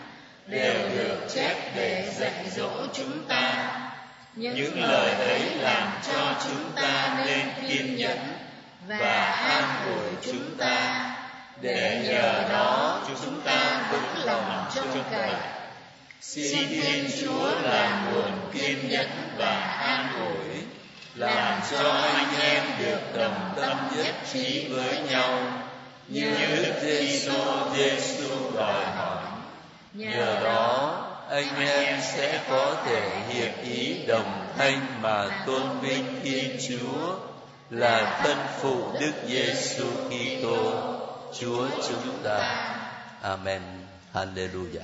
đều 0.47 0.73
được 0.73 1.27
chép 1.35 1.55
để 1.75 2.13
dạy 2.17 2.49
dỗ 2.55 2.69
chúng 2.93 3.27
ta. 3.27 3.79
Những 4.35 4.83
lời 4.83 5.11
ấy 5.11 5.41
làm 5.59 5.88
cho 6.07 6.35
chúng 6.43 6.71
ta 6.75 7.23
nên 7.25 7.49
kiên 7.67 7.95
nhẫn 7.95 8.17
và 8.88 9.21
an 9.31 9.85
ủi 9.85 10.09
chúng 10.23 10.57
ta 10.57 11.03
để 11.62 12.01
nhờ 12.10 12.49
đó, 12.49 13.01
chúng 13.24 13.41
ta 13.41 13.89
vững 13.91 14.26
lòng 14.26 14.66
trông 14.76 15.03
cậy. 15.12 15.32
Xin 16.22 16.68
thiên 16.70 17.10
chúa 17.22 17.51
là 17.62 18.05
nguồn 18.05 18.32
kiên 18.53 18.89
nhẫn 18.89 19.10
và 19.38 19.55
an 19.80 20.08
ủi, 20.28 20.62
làm 21.16 21.60
cho 21.72 21.91
anh 21.91 22.41
em 22.41 22.64
được 22.80 22.99
đồng 23.18 23.53
tâm 23.55 23.78
nhất 23.97 24.16
trí 24.34 24.68
với 24.68 25.01
nhau. 25.10 25.39
Như 26.08 26.32
Đức 26.55 26.74
Giêsu 26.82 27.34
Giêsu 27.78 28.51
đòi 28.55 28.86
hỏi, 28.95 29.24
nhờ 29.93 30.39
đó, 30.43 31.03
anh 31.30 31.60
em 31.60 31.99
sẽ 32.01 32.39
có 32.49 32.76
thể 32.86 33.12
hiệp 33.30 33.64
ý 33.64 34.05
đồng 34.08 34.47
thanh 34.58 35.01
mà 35.01 35.43
tôn 35.45 35.80
vinh 35.82 36.20
Thiên 36.24 36.58
Chúa 36.70 37.16
là 37.70 38.22
thân 38.24 38.38
phụ 38.62 38.84
Đức 38.99 39.14
Giêsu 39.28 39.86
Kitô. 40.10 40.97
Chúa 41.34 41.67
chúng 41.88 42.23
ta. 42.23 42.38
Amen. 43.21 43.61
Hallelujah. 44.13 44.84